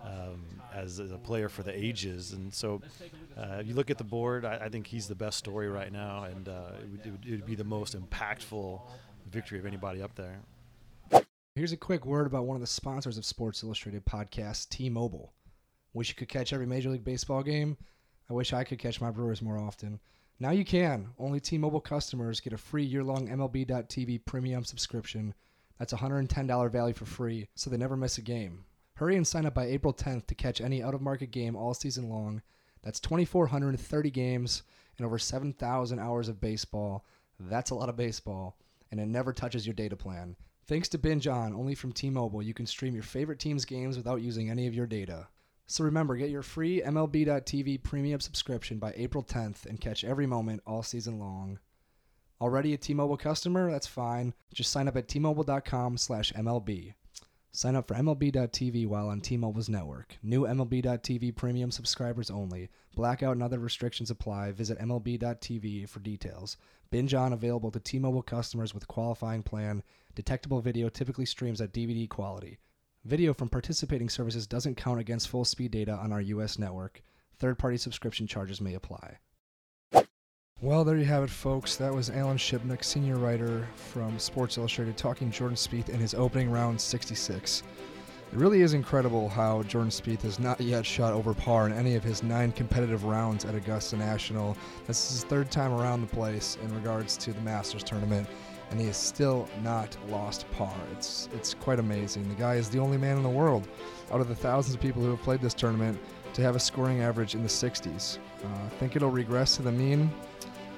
um, 0.04 0.44
as, 0.74 1.00
a 1.00 1.18
player 1.18 1.50
for 1.50 1.64
the 1.64 1.78
ages. 1.78 2.34
And 2.34 2.54
so, 2.54 2.82
uh, 3.38 3.62
you 3.64 3.74
look 3.74 3.90
at 3.90 3.98
the 3.98 4.04
board, 4.04 4.46
I, 4.46 4.58
I, 4.66 4.70
think 4.70 4.88
he's 4.88 5.08
the 5.08 5.16
best 5.16 5.38
story 5.38 5.70
right 5.70 5.92
now, 5.92 6.24
and 6.24 6.50
uh, 6.50 6.72
it 6.80 6.90
would, 6.90 7.06
it, 7.06 7.12
would, 7.12 7.26
it, 7.26 7.32
would, 7.32 7.46
be 7.46 7.56
the 7.56 7.64
most 7.64 7.96
impactful 7.96 8.82
victory 9.30 9.60
of 9.60 9.66
anybody 9.66 10.02
up 10.02 10.16
there. 10.16 10.40
Here's 11.56 11.72
a 11.74 11.78
quick 11.78 12.06
word 12.06 12.28
about 12.28 12.46
one 12.46 12.56
of 12.56 12.62
the 12.62 12.68
sponsors 12.68 13.18
of 13.18 13.26
Sports 13.26 13.62
Illustrated 13.62 14.06
podcast, 14.06 14.70
T-Mobile. 14.70 15.34
Wish 15.94 16.10
you 16.10 16.16
could 16.16 16.30
catch 16.30 16.54
every 16.54 16.66
Major 16.66 16.90
League 16.90 17.04
Baseball 17.04 17.44
game. 17.44 17.78
I 18.30 18.34
wish 18.34 18.54
I 18.54 18.64
could 18.64 18.80
catch 18.80 19.02
my 19.02 19.12
Brewers 19.12 19.42
more 19.42 19.58
often. 19.58 20.00
Now 20.42 20.50
you 20.50 20.66
can. 20.66 21.10
Only 21.20 21.40
T-Mobile 21.40 21.82
customers 21.82 22.40
get 22.40 22.52
a 22.52 22.58
free 22.58 22.84
year-long 22.84 23.28
MLB.tv 23.28 24.26
premium 24.26 24.64
subscription. 24.64 25.36
That's 25.78 25.94
$110 25.94 26.72
value 26.72 26.96
for 26.96 27.06
free, 27.06 27.48
so 27.54 27.70
they 27.70 27.78
never 27.78 27.96
miss 27.96 28.18
a 28.18 28.24
game. 28.24 28.66
Hurry 28.96 29.18
and 29.18 29.28
sign 29.28 29.46
up 29.46 29.54
by 29.54 29.66
April 29.68 29.94
10th 29.94 30.26
to 30.26 30.34
catch 30.34 30.60
any 30.60 30.82
out 30.82 30.96
of 30.96 31.02
market 31.02 31.30
game 31.30 31.56
all 31.56 31.76
season 31.76 32.10
long. 32.10 32.42
That's 32.82 33.00
2,430 33.00 34.10
games 34.10 34.64
and 34.98 35.06
over 35.06 35.20
7,000 35.20 36.00
hours 36.00 36.28
of 36.28 36.42
baseball. 36.42 37.06
That's 37.40 37.70
a 37.70 37.76
lot 37.76 37.90
of 37.90 37.96
baseball, 37.96 38.58
and 38.90 39.00
it 39.00 39.06
never 39.06 39.34
touches 39.34 39.68
your 39.68 39.76
data 39.76 39.96
plan. 39.96 40.36
Thanks 40.66 40.90
to 40.90 40.98
Binge 40.98 41.28
On, 41.28 41.54
only 41.54 41.76
from 41.76 41.92
T 41.92 42.10
Mobile, 42.10 42.42
you 42.42 42.56
can 42.56 42.66
stream 42.66 42.96
your 42.96 43.04
favorite 43.04 43.38
team's 43.38 43.64
games 43.64 43.96
without 43.96 44.24
using 44.24 44.50
any 44.50 44.66
of 44.66 44.74
your 44.74 44.88
data. 44.88 45.28
So 45.72 45.86
remember, 45.86 46.18
get 46.18 46.30
your 46.30 46.42
free 46.42 46.82
MLB.tv 46.86 47.82
premium 47.82 48.20
subscription 48.20 48.78
by 48.78 48.94
April 48.98 49.24
10th 49.24 49.66
and 49.66 49.80
catch 49.80 50.04
every 50.04 50.26
moment 50.26 50.62
all 50.68 50.84
season 50.84 51.18
long. 51.18 51.60
Already 52.42 52.74
a 52.74 52.78
T-Mobile 52.78 53.16
customer? 53.16 53.72
That's 53.72 53.88
fine. 53.88 54.34
Just 54.54 54.70
sign 54.72 54.90
up 54.90 54.98
at 54.98 55.08
T-Mobile.com/MLB. 55.08 56.94
Sign 57.54 57.76
up 57.78 57.88
for 57.88 57.94
MLB.tv 57.94 58.86
while 58.86 59.08
on 59.08 59.22
T-Mobile's 59.22 59.70
network. 59.70 60.18
New 60.22 60.42
MLB.tv 60.42 61.38
premium 61.38 61.72
subscribers 61.72 62.30
only. 62.30 62.70
Blackout 62.94 63.38
and 63.38 63.44
other 63.44 63.60
restrictions 63.60 64.12
apply. 64.12 64.52
Visit 64.52 64.78
MLB.tv 64.78 65.88
for 65.88 66.02
details. 66.02 66.58
Binge 66.90 67.14
on 67.14 67.32
available 67.32 67.72
to 67.72 67.80
T-Mobile 67.80 68.24
customers 68.24 68.74
with 68.74 68.90
qualifying 68.90 69.42
plan. 69.42 69.84
Detectable 70.16 70.60
video 70.60 70.90
typically 70.90 71.26
streams 71.26 71.62
at 71.62 71.72
DVD 71.72 72.10
quality. 72.10 72.60
Video 73.04 73.34
from 73.34 73.50
participating 73.50 74.10
services 74.10 74.46
doesn't 74.46 74.78
count 74.78 75.00
against 75.00 75.28
full 75.28 75.44
speed 75.44 75.72
data 75.72 75.94
on 75.94 76.12
our 76.12 76.22
U.S. 76.22 76.60
network. 76.60 77.02
Third-party 77.40 77.78
subscription 77.78 78.28
charges 78.28 78.62
may 78.62 78.76
apply. 78.76 79.18
Well, 80.62 80.84
there 80.84 80.98
you 80.98 81.06
have 81.06 81.24
it, 81.24 81.32
folks. 81.32 81.76
That 81.78 81.92
was 81.92 82.12
Alan 82.12 82.38
Shipnuck, 82.38 82.84
senior 82.84 83.16
writer 83.16 83.68
from 83.74 84.20
Sports 84.20 84.60
Illustrated, 84.60 84.98
talking 84.98 85.32
Jordan 85.32 85.56
Spieth 85.56 85.90
in 85.90 86.00
his 86.00 86.14
opening 86.14 86.52
round 86.52 86.80
66. 86.80 87.64
It 88.32 88.38
really 88.38 88.62
is 88.62 88.76
incredible 88.76 89.28
how 89.28 89.64
Jordan 89.64 89.90
Spieth 89.90 90.22
has 90.22 90.38
not 90.38 90.62
yet 90.62 90.86
shot 90.86 91.14
over 91.14 91.34
par 91.34 91.66
in 91.66 91.74
any 91.74 91.96
of 91.96 92.04
his 92.04 92.22
nine 92.22 92.52
competitive 92.52 93.06
rounds 93.06 93.46
at 93.46 93.56
Augusta 93.56 93.98
National. 93.98 94.56
This 94.86 95.04
is 95.06 95.22
his 95.22 95.24
third 95.24 95.50
time 95.50 95.74
around 95.74 96.02
the 96.02 96.16
place 96.16 96.56
in 96.64 96.72
regards 96.76 97.18
to 97.18 97.34
the 97.34 97.42
Masters 97.42 97.84
tournament, 97.84 98.28
and 98.72 98.80
he 98.80 98.88
has 98.88 98.98
still 98.98 99.48
not 99.62 99.96
lost 100.10 100.50
par. 100.52 100.74
It's 100.94 101.30
it's 101.34 101.54
quite 101.54 101.78
amazing. 101.78 102.28
The 102.30 102.36
guy 102.36 102.56
is 102.56 102.70
the 102.70 102.80
only 102.80 102.98
man 102.98 103.18
in 103.18 103.24
the 103.24 103.30
world, 103.30 103.68
out 104.12 104.22
of 104.22 104.30
the 104.30 104.36
thousands 104.36 104.76
of 104.76 104.82
people 104.82 105.04
who 105.04 105.10
have 105.12 105.22
played 105.22 105.42
this 105.42 105.54
tournament, 105.54 106.00
to 106.34 106.42
have 106.42 106.56
a 106.56 106.60
scoring 106.60 107.02
average 107.02 107.36
in 107.36 107.44
the 107.44 107.50
60s. 107.50 108.18
Uh, 108.44 108.70
think 108.80 108.96
it'll 108.96 109.12
regress 109.12 109.58
to 109.58 109.62
the 109.62 109.72
mean? 109.72 110.10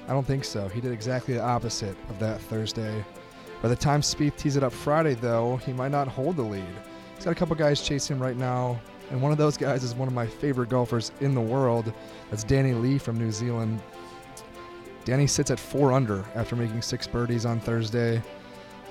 I 0.08 0.12
don't 0.12 0.26
think 0.26 0.44
so. 0.44 0.68
He 0.68 0.80
did 0.80 0.92
exactly 0.92 1.34
the 1.34 1.42
opposite 1.42 1.96
of 2.10 2.18
that 2.18 2.40
Thursday. 2.42 3.04
By 3.62 3.68
the 3.68 3.76
time 3.76 4.02
Spieth 4.02 4.36
tees 4.36 4.56
it 4.56 4.62
up 4.62 4.72
Friday, 4.72 5.14
though, 5.14 5.56
he 5.58 5.72
might 5.72 5.90
not 5.90 6.08
hold 6.08 6.36
the 6.36 6.42
lead. 6.42 6.64
He's 7.14 7.24
got 7.24 7.30
a 7.30 7.34
couple 7.34 7.56
guys 7.56 7.80
chasing 7.80 8.16
him 8.16 8.22
right 8.22 8.36
now, 8.36 8.78
and 9.10 9.22
one 9.22 9.32
of 9.32 9.38
those 9.38 9.56
guys 9.56 9.82
is 9.84 9.94
one 9.94 10.08
of 10.08 10.14
my 10.14 10.26
favorite 10.26 10.68
golfers 10.68 11.12
in 11.20 11.34
the 11.34 11.40
world. 11.40 11.90
That's 12.30 12.44
Danny 12.44 12.74
Lee 12.74 12.98
from 12.98 13.18
New 13.18 13.32
Zealand. 13.32 13.80
Danny 15.04 15.26
sits 15.26 15.50
at 15.50 15.60
four 15.60 15.92
under 15.92 16.24
after 16.34 16.56
making 16.56 16.80
six 16.82 17.06
birdies 17.06 17.44
on 17.44 17.60
Thursday. 17.60 18.22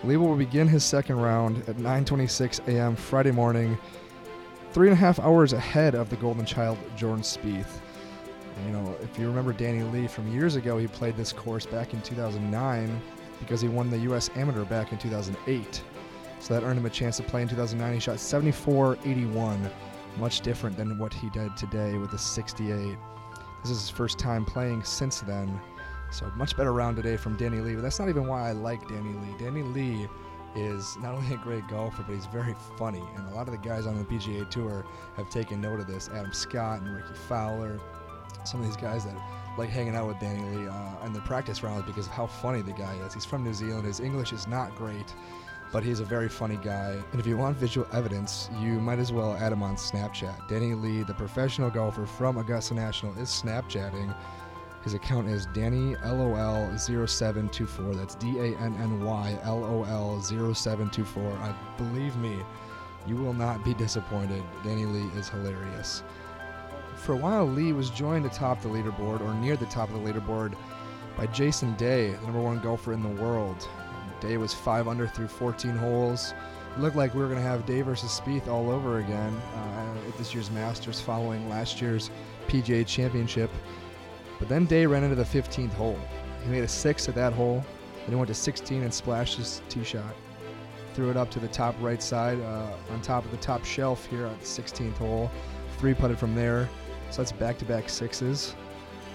Lee 0.04 0.18
will 0.18 0.36
begin 0.36 0.68
his 0.68 0.84
second 0.84 1.18
round 1.18 1.58
at 1.68 1.78
9:26 1.78 2.68
a.m. 2.68 2.96
Friday 2.96 3.32
morning, 3.32 3.78
three 4.72 4.88
and 4.88 4.94
a 4.94 5.00
half 5.00 5.20
hours 5.20 5.54
ahead 5.54 5.96
of 5.96 6.10
the 6.10 6.16
Golden 6.18 6.46
Child 6.46 6.78
Jordan 6.96 7.24
Spieth. 7.24 7.80
You 8.66 8.72
know, 8.72 8.96
if 9.02 9.18
you 9.18 9.28
remember 9.28 9.54
Danny 9.54 9.82
Lee 9.84 10.08
from 10.08 10.32
years 10.32 10.56
ago, 10.56 10.78
he 10.78 10.88
played 10.88 11.18
this 11.18 11.34
course 11.34 11.66
back 11.66 11.94
in 11.94 12.02
2009 12.02 13.02
because 13.40 13.62
he 13.62 13.68
won 13.68 13.90
the 13.90 13.98
U.S. 14.00 14.30
Amateur 14.36 14.66
back 14.66 14.92
in 14.92 14.98
2008. 15.00 15.82
So 16.40 16.54
that 16.54 16.64
earned 16.64 16.78
him 16.78 16.86
a 16.86 16.90
chance 16.90 17.18
to 17.18 17.24
play 17.24 17.42
in 17.42 17.48
2009. 17.48 17.94
He 17.94 18.00
shot 18.00 18.18
74-81, 18.18 19.72
much 20.18 20.42
different 20.42 20.78
than 20.78 21.00
what 21.00 21.14
he 21.14 21.30
did 21.30 21.56
today 21.58 21.98
with 21.98 22.14
a 22.14 22.18
68. 22.18 22.98
This 23.64 23.72
is 23.72 23.82
his 23.82 23.90
first 23.90 24.20
time 24.20 24.46
playing 24.46 24.84
since 24.84 25.22
then. 25.22 25.60
So 26.14 26.32
much 26.36 26.56
better 26.56 26.72
round 26.72 26.96
today 26.96 27.18
from 27.18 27.36
Danny 27.38 27.60
Lee. 27.60 27.74
But 27.74 27.82
that's 27.82 28.00
not 28.00 28.08
even 28.08 28.28
why 28.28 28.48
I 28.48 28.52
like 28.52 28.88
Danny 28.88 29.14
Lee. 29.14 29.36
Danny 29.40 29.64
Lee 29.64 30.08
is 30.56 30.96
not 30.98 31.16
only 31.16 31.34
a 31.34 31.38
great 31.38 31.68
golfer, 31.68 32.04
but 32.08 32.14
he's 32.14 32.28
very 32.28 32.56
funny. 32.78 33.04
And 33.16 33.28
a 33.30 33.36
lot 33.36 33.48
of 33.48 33.52
the 33.52 33.58
guys 33.58 33.88
on 33.88 33.98
the 33.98 34.06
PGA 34.06 34.48
Tour 34.48 34.86
have 35.18 35.30
taken 35.32 35.60
note 35.60 35.80
of 35.80 35.88
this. 35.88 36.10
Adam 36.14 36.32
Scott 36.32 36.82
and 36.82 36.96
Rickie 36.96 37.16
Fowler, 37.28 37.80
some 38.46 38.60
of 38.60 38.68
these 38.68 38.78
guys 38.78 39.06
that 39.06 39.16
like 39.58 39.70
hanging 39.70 39.96
out 39.96 40.08
with 40.08 40.20
Danny 40.20 40.44
Lee 40.56 40.68
uh, 40.68 41.06
in 41.06 41.14
the 41.14 41.22
practice 41.22 41.64
rounds 41.64 41.84
because 41.88 42.06
of 42.06 42.12
how 42.12 42.28
funny 42.28 42.62
the 42.62 42.74
guy 42.74 42.94
is. 43.06 43.16
He's 43.16 43.26
from 43.26 43.44
New 43.44 43.54
Zealand. 43.54 43.86
His 43.86 44.00
English 44.00 44.34
is 44.34 44.48
not 44.48 44.76
great, 44.76 45.16
but 45.72 45.84
he's 45.84 46.00
a 46.00 46.06
very 46.06 46.30
funny 46.30 46.58
guy. 46.58 46.96
And 47.12 47.20
if 47.20 47.26
you 47.26 47.38
want 47.38 47.58
visual 47.58 47.88
evidence, 47.92 48.50
you 48.60 48.80
might 48.80 49.00
as 49.00 49.12
well 49.12 49.34
add 49.34 49.52
him 49.52 49.64
on 49.64 49.78
Snapchat. 49.78 50.48
Danny 50.48 50.76
Lee, 50.76 51.02
the 51.02 51.16
professional 51.16 51.72
golfer 51.72 52.06
from 52.06 52.38
Augusta 52.38 52.76
National, 52.76 53.18
is 53.18 53.30
Snapchatting. 53.30 54.16
His 54.84 54.94
account 54.94 55.30
is 55.30 55.46
Danny 55.48 55.96
LOL0724. 55.96 57.96
That's 57.96 58.16
D 58.16 58.40
A 58.40 58.58
N 58.58 58.76
N 58.82 59.04
Y 59.04 59.40
LOL 59.46 60.22
0724. 60.22 61.32
I 61.32 61.56
believe 61.78 62.16
me, 62.18 62.38
you 63.08 63.16
will 63.16 63.34
not 63.34 63.64
be 63.64 63.74
disappointed. 63.74 64.44
Danny 64.64 64.86
Lee 64.86 65.10
is 65.18 65.30
hilarious. 65.30 66.04
For 66.96 67.14
a 67.14 67.18
while, 67.18 67.46
Lee 67.46 67.72
was 67.72 67.90
joined 67.90 68.26
atop 68.26 68.62
the 68.62 68.68
leaderboard, 68.68 69.22
or 69.22 69.34
near 69.36 69.56
the 69.56 69.66
top 69.68 69.90
of 69.90 69.96
the 69.96 70.12
leaderboard, 70.12 70.56
by 71.18 71.28
Jason 71.28 71.76
Day, 71.76 72.12
the 72.12 72.22
number 72.24 72.42
one 72.42 72.60
golfer 72.60 72.92
in 72.92 73.02
the 73.02 73.22
world. 73.22 73.68
Day 74.20 74.38
was 74.38 74.54
5 74.54 74.88
under 74.88 75.08
through 75.08 75.28
14 75.28 75.72
holes. 75.72 76.34
It 76.76 76.80
looked 76.80 76.96
like 76.96 77.14
we 77.14 77.22
were 77.22 77.28
going 77.28 77.40
to 77.40 77.48
have 77.48 77.66
Day 77.66 77.82
versus 77.82 78.20
Spieth 78.20 78.48
all 78.48 78.72
over 78.72 79.00
again 79.00 79.34
uh, 79.56 80.08
at 80.08 80.18
this 80.18 80.34
year's 80.34 80.50
Masters 80.52 81.00
following 81.00 81.48
last 81.50 81.82
year's 81.82 82.10
PGA 82.48 82.88
Championship. 82.88 83.52
But 84.44 84.50
then 84.50 84.66
Day 84.66 84.86
ran 84.86 85.06
into 85.06 85.16
the 85.16 85.24
15th 85.24 85.72
hole. 85.72 85.98
He 86.44 86.52
made 86.52 86.66
a 86.66 86.68
6 86.68 87.08
at 87.08 87.16
that 87.16 87.32
hole. 87.32 87.64
Then 88.02 88.10
he 88.10 88.16
went 88.16 88.28
to 88.28 88.34
16 88.34 88.84
and 88.84 88.94
splashed 88.94 89.38
his 89.38 89.62
tee 89.70 89.86
shot. 89.86 90.14
Threw 90.94 91.10
it 91.10 91.16
up 91.16 91.32
to 91.32 91.40
the 91.40 91.48
top 91.48 91.76
right 91.80 92.04
side 92.04 92.42
uh, 92.42 92.68
on 92.92 93.02
top 93.02 93.24
of 93.24 93.32
the 93.32 93.38
top 93.38 93.64
shelf 93.64 94.06
here 94.08 94.26
at 94.26 94.38
the 94.42 94.46
16th 94.46 94.98
hole. 94.98 95.32
Three 95.78 95.94
putted 95.94 96.20
from 96.20 96.36
there. 96.36 96.68
So 97.10 97.22
that's 97.22 97.32
back 97.32 97.58
to 97.60 97.66
back 97.66 97.88
sixes. 97.88 98.54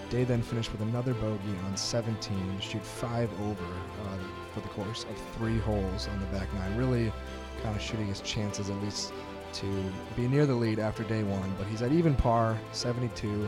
Day 0.09 0.23
then 0.23 0.41
finished 0.41 0.71
with 0.71 0.81
another 0.81 1.13
bogey 1.13 1.55
on 1.67 1.77
17, 1.77 2.59
shoot 2.59 2.83
five 2.83 3.29
over 3.41 3.51
uh, 3.61 4.17
for 4.55 4.61
the 4.61 4.69
course 4.69 5.03
of 5.03 5.35
three 5.37 5.59
holes 5.59 6.07
on 6.07 6.19
the 6.21 6.25
back 6.35 6.51
nine. 6.55 6.75
Really 6.75 7.13
kind 7.61 7.75
of 7.75 7.81
shooting 7.83 8.07
his 8.07 8.21
chances 8.21 8.71
at 8.71 8.81
least 8.81 9.13
to 9.53 9.67
be 10.15 10.27
near 10.27 10.47
the 10.47 10.55
lead 10.55 10.79
after 10.79 11.03
day 11.03 11.21
one. 11.21 11.53
But 11.55 11.67
he's 11.67 11.83
at 11.83 11.91
even 11.91 12.15
par, 12.15 12.57
72 12.71 13.47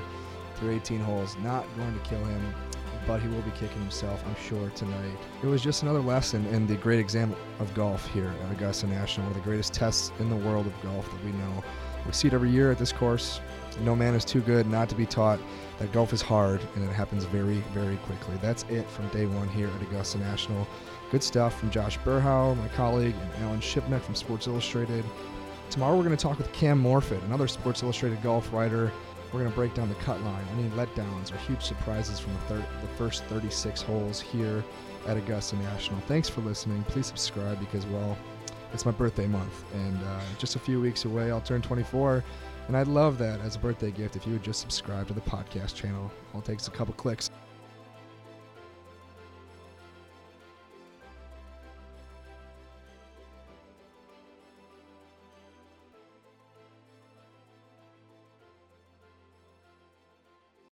through 0.61 0.75
18 0.75 0.99
holes. 0.99 1.35
Not 1.43 1.65
going 1.75 1.93
to 1.93 2.09
kill 2.09 2.23
him, 2.23 2.53
but 3.07 3.21
he 3.21 3.27
will 3.27 3.41
be 3.41 3.51
kicking 3.51 3.81
himself, 3.81 4.23
I'm 4.25 4.35
sure, 4.35 4.69
tonight. 4.69 5.17
It 5.43 5.47
was 5.47 5.61
just 5.61 5.81
another 5.81 5.99
lesson 5.99 6.45
in 6.47 6.67
the 6.67 6.75
great 6.75 6.99
exam 6.99 7.35
of 7.59 7.73
golf 7.73 8.07
here 8.13 8.33
at 8.45 8.51
Augusta 8.51 8.87
National, 8.87 9.25
one 9.25 9.35
of 9.35 9.41
the 9.41 9.47
greatest 9.47 9.73
tests 9.73 10.11
in 10.19 10.29
the 10.29 10.35
world 10.35 10.67
of 10.67 10.81
golf 10.83 11.11
that 11.11 11.25
we 11.25 11.31
know 11.31 11.63
We 12.05 12.13
see 12.13 12.27
it 12.27 12.33
every 12.33 12.49
year 12.49 12.71
at 12.71 12.77
this 12.77 12.91
course. 12.91 13.41
No 13.81 13.95
man 13.95 14.13
is 14.15 14.23
too 14.23 14.41
good 14.41 14.67
not 14.67 14.89
to 14.89 14.95
be 14.95 15.05
taught 15.05 15.39
that 15.79 15.91
golf 15.91 16.13
is 16.13 16.21
hard 16.21 16.61
and 16.75 16.83
it 16.83 16.93
happens 16.93 17.23
very, 17.25 17.63
very 17.73 17.97
quickly. 17.97 18.37
That's 18.41 18.63
it 18.69 18.87
from 18.89 19.07
day 19.09 19.25
one 19.25 19.49
here 19.49 19.67
at 19.67 19.81
Augusta 19.81 20.19
National. 20.19 20.67
Good 21.09 21.23
stuff 21.23 21.59
from 21.59 21.71
Josh 21.71 21.97
Berhow, 21.99 22.55
my 22.57 22.67
colleague, 22.69 23.15
and 23.35 23.43
Alan 23.43 23.59
Shipnuck 23.59 24.01
from 24.01 24.15
Sports 24.15 24.47
Illustrated. 24.47 25.03
Tomorrow 25.69 25.95
we're 25.95 26.03
going 26.03 26.15
to 26.15 26.21
talk 26.21 26.37
with 26.37 26.51
Cam 26.51 26.83
Morfit, 26.83 27.23
another 27.23 27.47
Sports 27.47 27.81
Illustrated 27.81 28.21
golf 28.21 28.51
writer. 28.51 28.91
We're 29.31 29.39
going 29.39 29.51
to 29.51 29.55
break 29.55 29.73
down 29.73 29.87
the 29.89 29.95
cut 29.95 30.21
line, 30.23 30.45
any 30.57 30.69
letdowns 30.69 31.33
or 31.33 31.37
huge 31.37 31.63
surprises 31.63 32.19
from 32.19 32.33
the, 32.33 32.39
thir- 32.39 32.67
the 32.81 32.87
first 32.97 33.23
36 33.25 33.81
holes 33.81 34.19
here 34.19 34.63
at 35.07 35.17
Augusta 35.17 35.55
National. 35.57 35.99
Thanks 36.01 36.27
for 36.27 36.41
listening. 36.41 36.83
Please 36.83 37.07
subscribe 37.07 37.59
because, 37.59 37.85
well, 37.85 38.17
it's 38.73 38.85
my 38.85 38.91
birthday 38.91 39.27
month, 39.27 39.63
and 39.73 39.97
uh, 40.03 40.21
just 40.37 40.55
a 40.55 40.59
few 40.59 40.79
weeks 40.79 41.05
away, 41.05 41.31
I'll 41.31 41.41
turn 41.41 41.61
24. 41.61 42.23
And 42.67 42.77
I'd 42.77 42.87
love 42.87 43.17
that 43.17 43.41
as 43.41 43.55
a 43.55 43.59
birthday 43.59 43.91
gift 43.91 44.15
if 44.15 44.25
you 44.25 44.33
would 44.33 44.43
just 44.43 44.61
subscribe 44.61 45.07
to 45.07 45.13
the 45.13 45.21
podcast 45.21 45.75
channel. 45.75 46.11
All 46.33 46.39
it 46.39 46.45
takes 46.45 46.67
a 46.67 46.71
couple 46.71 46.93
clicks. 46.93 47.29